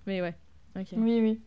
[0.06, 0.34] Mais ouais,
[0.78, 0.86] ok.
[0.96, 1.40] oui, oui.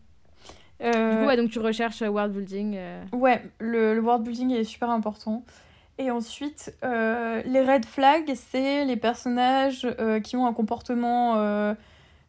[0.79, 2.75] Du Euh, coup, ouais, donc tu recherches world building.
[2.77, 5.43] euh, Ouais, le, le world building est super important.
[5.97, 9.87] Et ensuite, les red flags, c'est les personnages
[10.23, 11.75] qui ont un comportement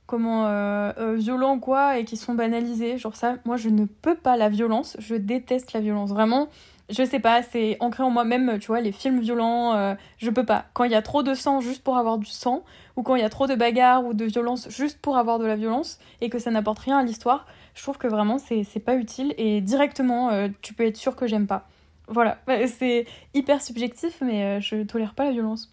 [0.07, 2.97] comment violent quoi et qui sont banalisés.
[2.97, 6.09] Genre ça, moi je ne peux pas la violence, je déteste la violence.
[6.09, 6.49] Vraiment,
[6.91, 10.45] je sais pas, c'est ancré en moi-même, tu vois, les films violents, euh, je peux
[10.45, 10.67] pas.
[10.73, 12.65] Quand il y a trop de sang juste pour avoir du sang,
[12.97, 15.45] ou quand il y a trop de bagarres ou de violence juste pour avoir de
[15.45, 18.97] la violence, et que ça n'apporte rien à l'histoire, je trouve que vraiment c'est pas
[18.97, 21.69] utile et directement euh, tu peux être sûr que j'aime pas.
[22.09, 25.71] Voilà, c'est hyper subjectif, mais euh, je tolère pas la violence.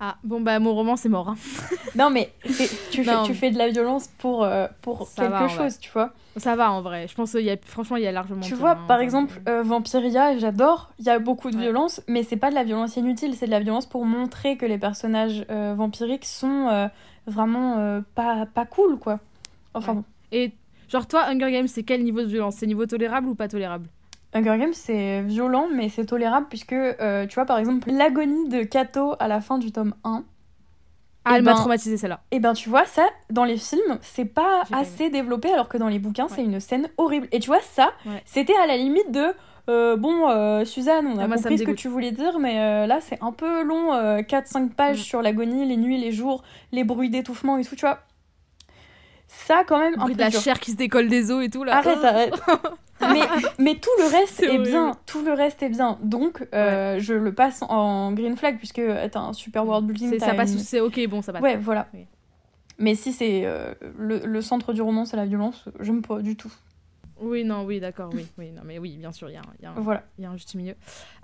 [0.00, 1.28] Ah, bon, bah, mon roman, c'est mort.
[1.28, 1.36] hein.
[1.94, 2.32] Non, mais
[2.90, 3.22] tu, fais, Non.
[3.24, 6.12] tu fais de la violence pour, euh, pour Ça quelque va, chose, tu vois.
[6.36, 7.08] Ça va en vrai.
[7.08, 8.40] Je pense y a, franchement, il y a largement.
[8.42, 11.56] Tu vois, hein, par enfin, exemple, euh, euh, Vampiria, j'adore, il y a beaucoup de
[11.56, 11.62] Ouais.
[11.62, 14.66] violence, mais c'est pas de la violence inutile, c'est de la violence pour montrer que
[14.66, 16.88] les personnages euh, vampiriques sont
[17.26, 19.18] vraiment pas, pas cool, quoi.
[19.74, 19.98] Enfin Ouais.
[19.98, 20.04] bon.
[20.30, 20.52] Et
[20.88, 22.56] genre, toi, Hunger Games, c'est quel niveau de violence?
[22.56, 23.88] C'est niveau tolérable ou pas tolérable?
[24.34, 28.62] Hunger Games, c'est violent, mais c'est tolérable, puisque, euh, tu vois, par exemple, l'agonie de
[28.62, 30.22] Kato à la fin du tome 1,
[31.24, 32.20] Ah, Eh elle m'a ben, traumatisé celle-là.
[32.30, 35.88] Et ben tu vois, ça, dans les films, c'est pas assez développé, alors que dans
[35.88, 37.28] les bouquins, c'est une scène horrible.
[37.32, 38.22] Et tu vois, ça, Ouais.
[38.26, 39.26] c'était à la limite de.
[39.68, 42.86] euh, bon, euh, Suzanne, on a Ah, compris ce que tu voulais dire, mais euh,
[42.86, 43.92] là, c'est un peu long.
[44.22, 45.02] 4-5 pages Mm.
[45.02, 47.98] sur l'agonie, les nuits, les jours, les bruits d'étouffement et tout, tu vois.
[49.26, 50.40] Ça, quand même, un peu de la dur.
[50.40, 51.76] chair qui se décolle des os et tout là.
[51.76, 52.34] Arrête, arrête.
[53.00, 53.20] mais,
[53.58, 54.96] mais tout le reste est bien.
[55.06, 55.98] Tout le reste est bien.
[56.02, 58.80] Donc, euh, je le passe en green flag, puisque
[59.10, 60.18] t'as un super world building.
[60.18, 61.42] Ça passe, c'est ok, bon, ça passe.
[61.42, 61.88] Ouais, voilà.
[61.94, 62.06] Oui.
[62.78, 66.36] Mais si c'est euh, le, le centre du roman, c'est la violence, j'aime pas du
[66.36, 66.52] tout.
[67.20, 69.54] Oui, non, oui, d'accord, oui, oui, non, mais oui, bien sûr, il y a, un-
[69.58, 70.04] il y a un- Voilà.
[70.16, 70.76] il y a un juste milieu.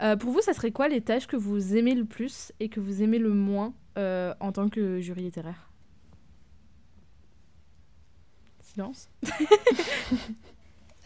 [0.03, 2.81] Euh, pour vous, ça serait quoi les tâches que vous aimez le plus et que
[2.81, 5.71] vous aimez le moins euh, en tant que jury littéraire?
[8.61, 9.09] Silence.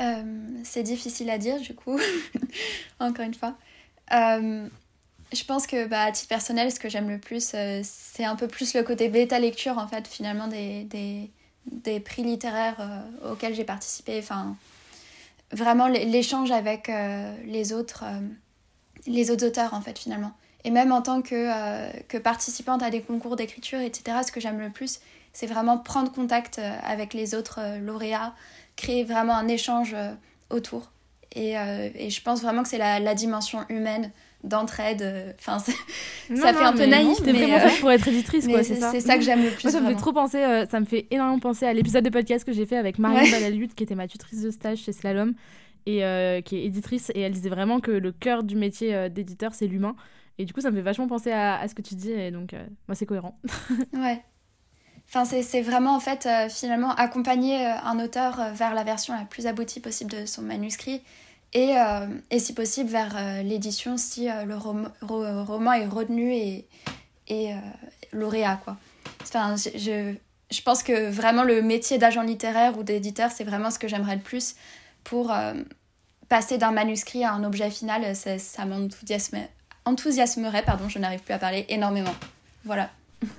[0.01, 0.23] Euh,
[0.63, 1.99] c'est difficile à dire du coup,
[3.01, 3.55] encore une fois.
[4.13, 4.69] Euh,
[5.33, 8.37] je pense que bah, à titre personnel, ce que j'aime le plus, euh, c'est un
[8.37, 11.31] peu plus le côté bêta lecture en fait, finalement, des, des,
[11.67, 14.19] des prix littéraires auxquels j'ai participé.
[14.19, 14.57] Enfin,
[15.51, 16.91] vraiment l'échange avec
[17.45, 18.05] les, autres,
[19.07, 20.33] les autres auteurs en fait, finalement.
[20.65, 24.61] Et même en tant que, que participante à des concours d'écriture, etc., ce que j'aime
[24.61, 25.01] le plus,
[25.35, 28.35] c'est vraiment prendre contact avec les autres lauréats,
[28.79, 30.13] créer vraiment un échange euh,
[30.51, 30.93] autour.
[31.35, 34.11] Et, euh, et je pense vraiment que c'est la, la dimension humaine
[34.45, 35.35] d'entraide.
[35.39, 35.59] Enfin,
[36.35, 37.19] ça fait un peu naïf.
[37.25, 38.93] mais vraiment fait pour être éditrice, quoi, c'est ça.
[38.93, 39.69] C'est ça que j'aime le plus.
[39.69, 42.53] ça me fait trop penser, ça me fait énormément penser à l'épisode de podcast que
[42.53, 43.69] j'ai fait avec Marianne ouais.
[43.77, 45.35] qui était ma tutrice de stage chez Slalom
[45.87, 45.99] et
[46.45, 47.11] qui est éditrice.
[47.15, 49.97] Et elle disait vraiment que le cœur du métier d'éditeur, c'est l'humain.
[50.39, 52.31] Et du coup, ça me fait vachement penser à, à ce que tu dis, et
[52.31, 52.55] donc,
[52.87, 53.39] moi, c'est cohérent.
[53.93, 54.23] ouais.
[55.09, 59.15] Enfin, c'est vraiment en fait euh, finalement accompagner euh, un auteur euh, vers la version
[59.15, 61.01] la plus aboutie possible de son manuscrit
[61.55, 61.77] et,
[62.31, 66.67] et si possible vers l'édition si le roman est retenu et,
[67.27, 67.55] et
[68.13, 68.61] lauréat.
[68.63, 68.77] Quoi.
[69.23, 70.13] Enfin, je,
[70.51, 74.17] je, pense que vraiment le métier d'agent littéraire ou d'éditeur, c'est vraiment ce que j'aimerais
[74.17, 74.57] le plus
[75.05, 75.35] pour
[76.29, 78.15] passer d'un manuscrit à un objet final.
[78.15, 82.15] Ça, ça m'enthousiasmerait, pardon, je n'arrive plus à parler, énormément.
[82.67, 82.91] Voilà.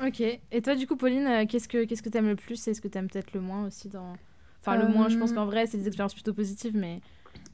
[0.06, 0.22] Ok.
[0.22, 2.82] Et toi, du coup, Pauline, euh, qu'est-ce que qu'est-ce que t'aimes le plus et ce
[2.82, 4.14] que t'aimes peut-être le moins aussi dans.
[4.62, 7.00] Enfin, le moins, je pense euh, qu'en vrai, c'est des expériences plutôt positives, mais.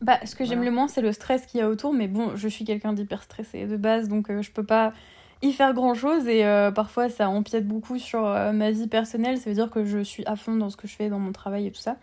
[0.01, 2.35] Bah, ce que j'aime le moins, c'est le stress qu'il y a autour, mais bon,
[2.35, 4.93] je suis quelqu'un d'hyper stressé de base, donc euh, je peux pas
[5.41, 9.37] y faire grand chose et parfois ça empiète beaucoup sur ma vie personnelle.
[9.37, 11.33] Ça veut dire que je suis à fond dans ce que je fais, dans mon
[11.33, 11.97] travail et tout ça.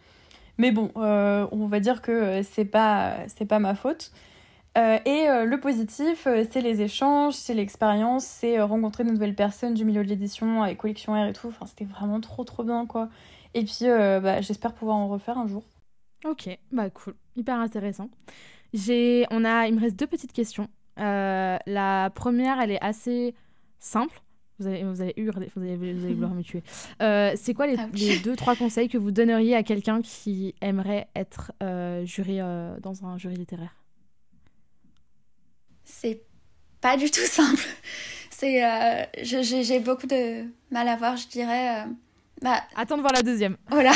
[0.58, 4.12] Mais bon, on va dire que c'est pas c'est pas ma faute.
[4.78, 9.34] Euh, et euh, le positif, euh, c'est les échanges, c'est l'expérience, c'est rencontrer de nouvelles
[9.34, 11.48] personnes du milieu de l'édition avec Collection R et tout.
[11.48, 13.08] Enfin, c'était vraiment trop trop bien quoi.
[13.54, 15.62] Et puis, bah, j'espère pouvoir en refaire un jour.
[16.24, 18.08] Ok, bah cool, hyper intéressant.
[18.72, 20.68] J'ai, on a, il me reste deux petites questions.
[20.96, 23.34] la première, elle est assez
[23.78, 24.22] simple.
[24.58, 26.62] Vous allez, vous allez hurler, vous allez, vous allez vouloir me tuer.
[26.98, 31.08] c'est quoi les, ah les, deux, trois conseils que vous donneriez à quelqu'un qui aimerait
[31.14, 31.52] être
[32.06, 32.38] jury
[32.80, 33.81] dans un jury littéraire?
[36.00, 36.20] C'est
[36.80, 37.64] pas du tout simple.
[38.30, 41.80] C'est, euh, j'ai beaucoup de mal à voir, je dirais.
[41.80, 41.84] Euh,
[42.40, 43.56] bah, Attends de voir la deuxième.
[43.68, 43.92] Voilà.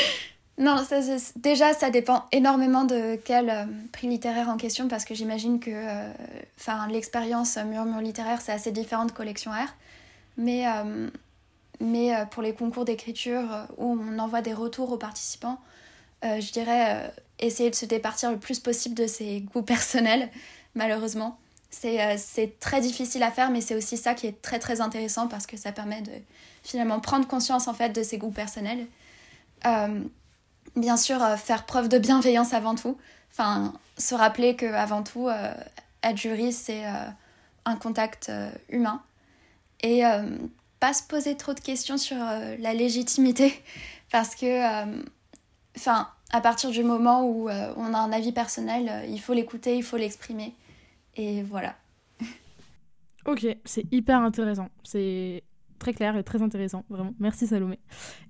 [0.58, 1.00] non, ça,
[1.36, 5.70] déjà, ça dépend énormément de quel euh, prix littéraire en question, parce que j'imagine que
[6.58, 9.74] enfin l'expérience Murmure littéraire, c'est assez différent de Collection R.
[10.36, 10.64] Mais,
[11.80, 15.60] mais pour les concours d'écriture où on envoie des retours aux participants,
[16.22, 20.30] je dirais essayer de se départir le plus possible de ses goûts personnels
[20.74, 21.38] malheureusement.
[21.84, 25.28] Euh, c'est très difficile à faire, mais c'est aussi ça qui est très très intéressant
[25.28, 26.12] parce que ça permet de
[26.62, 28.86] finalement prendre conscience en fait de ses goûts personnels.
[29.66, 30.00] Euh,
[30.76, 32.98] bien sûr, euh, faire preuve de bienveillance avant tout.
[33.32, 35.28] Enfin, se rappeler que avant tout,
[36.02, 36.82] être jury, c'est
[37.64, 38.32] un contact
[38.68, 39.00] humain.
[39.82, 40.02] Et
[40.80, 43.62] pas se poser trop de questions sur la légitimité
[44.10, 44.84] parce que,
[45.76, 49.84] enfin, à partir du moment où on a un avis personnel, il faut l'écouter, il
[49.84, 50.52] faut l'exprimer.
[51.20, 51.74] Et voilà.
[53.26, 54.70] ok, c'est hyper intéressant.
[54.84, 55.44] C'est
[55.78, 57.12] très clair et très intéressant, vraiment.
[57.18, 57.78] Merci Salomé.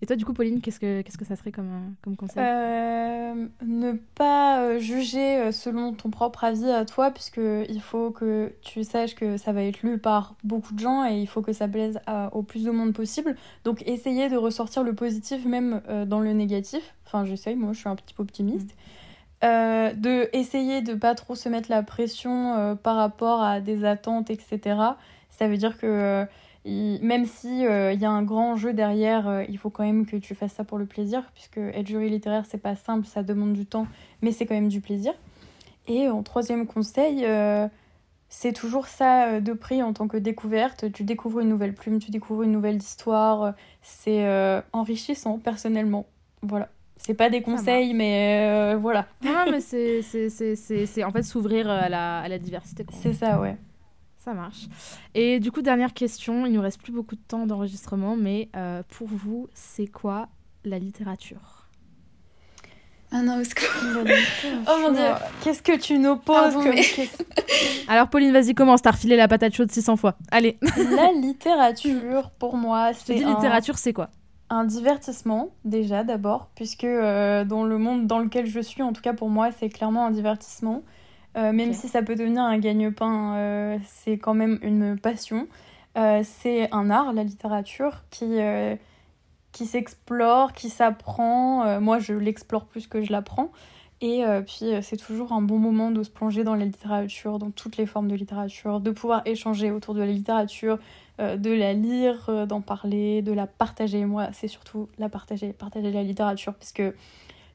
[0.02, 2.42] Et toi, du coup, Pauline, qu'est-ce que, qu'est-ce que ça serait comme, euh, comme conseil?
[2.44, 8.82] Euh, Ne pas euh, juger selon ton propre avis à toi, puisqu'il faut que tu
[8.82, 11.68] saches que ça va être lu par beaucoup de gens et il faut que ça
[11.68, 12.00] plaise
[12.32, 13.36] au plus de monde possible.
[13.62, 16.96] Donc, essayer de ressortir le positif même dans le négatif.
[17.06, 18.70] Enfin, j'essaye, moi, je suis un petit peu optimiste.
[18.70, 19.09] Mm.
[19.42, 23.86] Euh, de essayer de pas trop se mettre la pression euh, par rapport à des
[23.86, 24.76] attentes, etc.
[25.30, 26.24] Ça veut dire que euh,
[26.66, 30.34] même si il y a un grand jeu derrière, il faut quand même que tu
[30.34, 33.64] fasses ça pour le plaisir, puisque être jury littéraire c'est pas simple, ça demande du
[33.64, 33.86] temps,
[34.20, 35.14] mais c'est quand même du plaisir.
[35.88, 37.26] Et en troisième conseil,
[38.28, 40.92] c'est toujours ça de prix en tant que découverte.
[40.92, 43.54] Tu découvres une nouvelle plume, tu découvres une nouvelle histoire.
[43.80, 46.04] C'est enrichissant personnellement.
[46.42, 46.68] Voilà.
[47.02, 49.06] C'est pas des conseils, mais euh, voilà.
[49.24, 52.84] Non, mais c'est en fait s'ouvrir à la, à la diversité.
[52.92, 53.56] C'est ça, ouais.
[54.18, 54.68] Ça marche.
[55.14, 58.82] Et du coup, dernière question, il nous reste plus beaucoup de temps d'enregistrement, mais euh,
[58.90, 60.28] pour vous, c'est quoi
[60.62, 61.68] la littérature?
[63.10, 63.64] Ah non, est-ce que...
[64.68, 65.02] oh mon dieu,
[65.40, 66.54] qu'est-ce que tu nous poses
[67.88, 70.16] Alors Pauline, vas-y, commence, t'as refilé la patate chaude 600 fois.
[70.30, 70.58] Allez.
[70.76, 73.14] la littérature, pour moi, c'est...
[73.14, 74.10] dis littérature, c'est quoi?
[74.50, 79.00] Un divertissement déjà d'abord, puisque euh, dans le monde dans lequel je suis, en tout
[79.00, 80.82] cas pour moi, c'est clairement un divertissement.
[81.36, 85.46] Euh, même si ça peut devenir un gagne-pain, euh, c'est quand même une passion.
[85.94, 88.38] c'est un art, la littérature, qui,
[89.52, 91.80] qui s'explore, qui s'apprend.
[91.80, 93.52] moi, je l'explore plus que je l'apprends.
[94.00, 97.76] Et puis, c'est toujours un bon moment de se plonger dans la littérature, dans toutes
[97.76, 100.78] les formes de littérature, de pouvoir échanger autour de la littérature,
[101.20, 104.06] euh, de la lire, euh, d'en parler, de la partager.
[104.06, 106.82] Moi, c'est surtout la partager, partager la littérature, puisque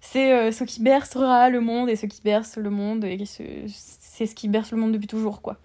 [0.02, 4.26] c'est euh, ce qui bercera le monde et ce qui berce le monde, et c'est
[4.28, 5.58] ce qui berce le monde depuis toujours, quoi.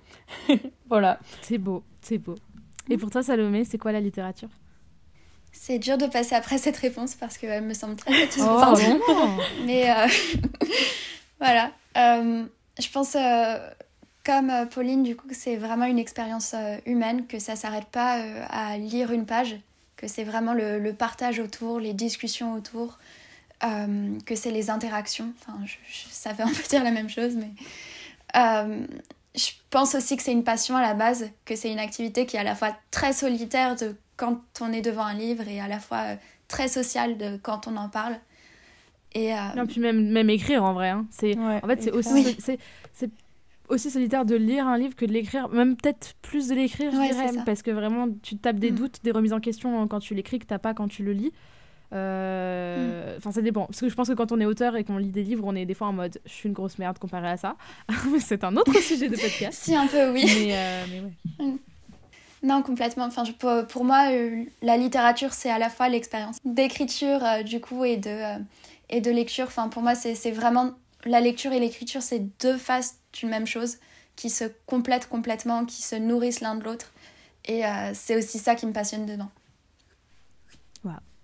[0.89, 1.21] voilà.
[1.43, 2.37] C'est beau, c'est beau.
[2.89, 4.49] Et pour toi, Salomé, c'est quoi la littérature?
[5.53, 8.81] C'est dur de passer après cette réponse parce qu'elle me semble très satisfaisante.
[9.09, 9.27] Oh,
[9.67, 9.89] Mais
[11.39, 11.71] voilà.
[11.95, 13.15] je pense
[14.25, 16.55] comme Pauline, du coup, c'est vraiment une expérience
[16.87, 19.57] humaine, que ça s'arrête pas à lire une page,
[19.97, 22.99] que c'est vraiment le, partage autour, les discussions autour,
[23.61, 25.33] que c'est les interactions.
[25.41, 25.59] Enfin,
[26.11, 27.51] ça fait un peu dire la même chose, mais
[29.35, 32.37] je pense aussi que c'est une passion à la base, que c'est une activité qui
[32.37, 35.69] est à la fois très solitaire de quand on est devant un livre et à
[35.69, 36.17] la fois euh,
[36.49, 38.17] très sociale de quand on en parle.
[39.13, 40.91] Et, euh, Non, puis même, même écrire en vrai.
[40.91, 41.07] Hein.
[41.11, 42.59] C'est, en fait, c'est aussi, c'est,
[43.71, 46.97] aussi solitaire de lire un livre que de l'écrire, même peut-être plus de l'écrire, je
[46.97, 48.75] dirais, parce que vraiment, tu tapes des mm.
[48.75, 51.33] doutes, des remises en question quand tu l'écris que t'as pas quand tu le lis.
[51.93, 53.67] Euh, enfin, ça dépend.
[53.67, 55.55] Parce que je pense que quand on est auteur et qu'on lit des livres, on
[55.55, 57.57] est des fois en mode je suis une grosse merde comparé à ça.
[58.13, 59.61] mais c'est un autre sujet de podcast.
[59.63, 60.25] si, un peu, oui.
[60.25, 60.85] Mais, euh,
[61.41, 61.47] ouais.
[61.47, 61.59] Mm.
[62.43, 63.05] Non, complètement.
[63.05, 63.33] Enfin, je,
[63.65, 68.41] pour moi, euh, la littérature, c'est à la fois l'expérience d'écriture, du coup, et de,
[68.89, 69.47] et de lecture.
[69.47, 70.73] Enfin, pour moi, c'est vraiment.
[71.07, 73.79] La lecture et l'écriture, c'est deux faces d'une même chose
[74.17, 76.93] qui se complètent complètement, qui se nourrissent l'un de l'autre.
[77.47, 77.63] Et
[77.95, 79.31] c'est aussi ça qui me passionne dedans.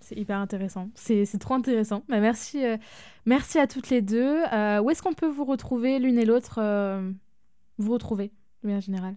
[0.07, 0.87] C'est hyper intéressant.
[0.95, 2.01] C'est trop intéressant.
[2.07, 2.77] Bah, merci, euh,
[3.25, 4.41] merci à toutes les deux.
[4.53, 7.11] Euh, où est-ce qu'on peut vous retrouver l'une et l'autre euh,
[7.77, 8.31] Vous retrouver,
[8.63, 9.15] de manière générale?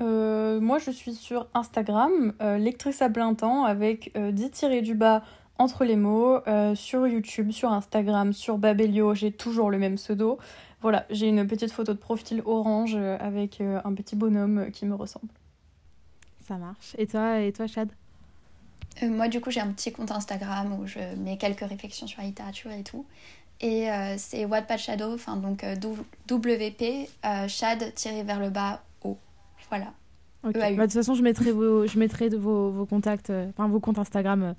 [0.00, 5.22] Moi, je suis sur Instagram, lectrice à plein temps, avec 10 tirés du bas
[5.58, 6.40] entre les mots.
[6.74, 10.38] sur YouTube, sur Instagram, sur Babelio, j'ai toujours le même pseudo.
[10.82, 15.28] Voilà, j'ai une petite photo de profil orange avec un petit bonhomme qui me ressemble.
[16.46, 16.94] Ça marche.
[16.98, 17.88] Et toi, et toi Chad?
[19.02, 22.20] Euh, moi, du coup, j'ai un petit compte Instagram où je mets quelques réflexions sur
[22.20, 23.06] la littérature et tout.
[23.60, 25.74] Et euh, c'est Wattpad Shadow, enfin donc euh,
[26.30, 27.08] WP,
[27.48, 29.16] Shad tiré vers le bas O.
[29.68, 29.92] Voilà.
[30.44, 33.80] E bah, de toute façon, je mettrai vos, je mettrai vos, vos contacts, enfin vos
[33.80, 34.54] comptes Instagram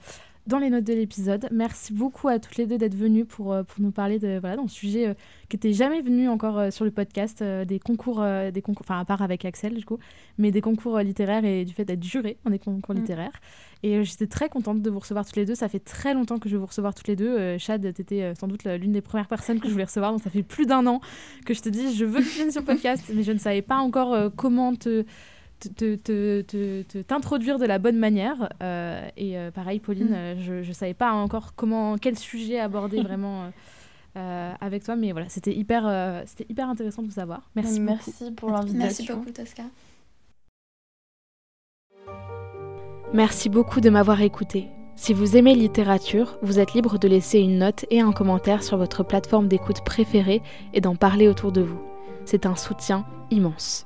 [0.48, 1.48] dans les notes de l'épisode.
[1.52, 4.58] Merci beaucoup à toutes les deux d'être venues pour, euh, pour nous parler de voilà,
[4.58, 5.14] d'un sujet euh,
[5.50, 8.24] qui n'était jamais venu encore euh, sur le podcast, des concours,
[8.54, 9.98] des concours, enfin à part avec Axel du coup,
[10.38, 13.00] mais des concours littéraires et du fait d'être juré dans des concours mm.
[13.00, 13.41] littéraires.
[13.84, 15.54] Et j'étais très contente de vous recevoir toutes les deux.
[15.54, 17.58] Ça fait très longtemps que je vais vous recevoir toutes les deux.
[17.60, 20.30] Chad, tu étais sans doute l'une des premières personnes que je voulais recevoir, donc ça
[20.30, 21.02] fait plus d'un an
[21.46, 23.38] que je te dis je veux que tu viennes sur le podcast, mais je ne
[23.38, 25.06] savais pas encore comment te
[27.08, 28.49] t'introduire de la bonne manière.
[28.62, 30.16] Euh, et euh, pareil, Pauline, mm.
[30.16, 33.51] euh, je ne savais pas encore comment, quel sujet aborder vraiment
[34.62, 37.49] avec toi, mais voilà, c'était hyper, c'était hyper intéressant de vous savoir.
[37.56, 38.78] Merci, merci pour l'invitation.
[38.80, 39.64] Merci beaucoup, Tosca.
[43.14, 44.70] Merci beaucoup de m'avoir écouté.
[44.95, 48.78] Si vous aimez littérature, vous êtes libre de laisser une note et un commentaire sur
[48.78, 50.41] votre plateforme d'écoute préférée
[50.74, 51.82] et d'en parler autour de vous.
[52.24, 53.86] C'est un soutien immense.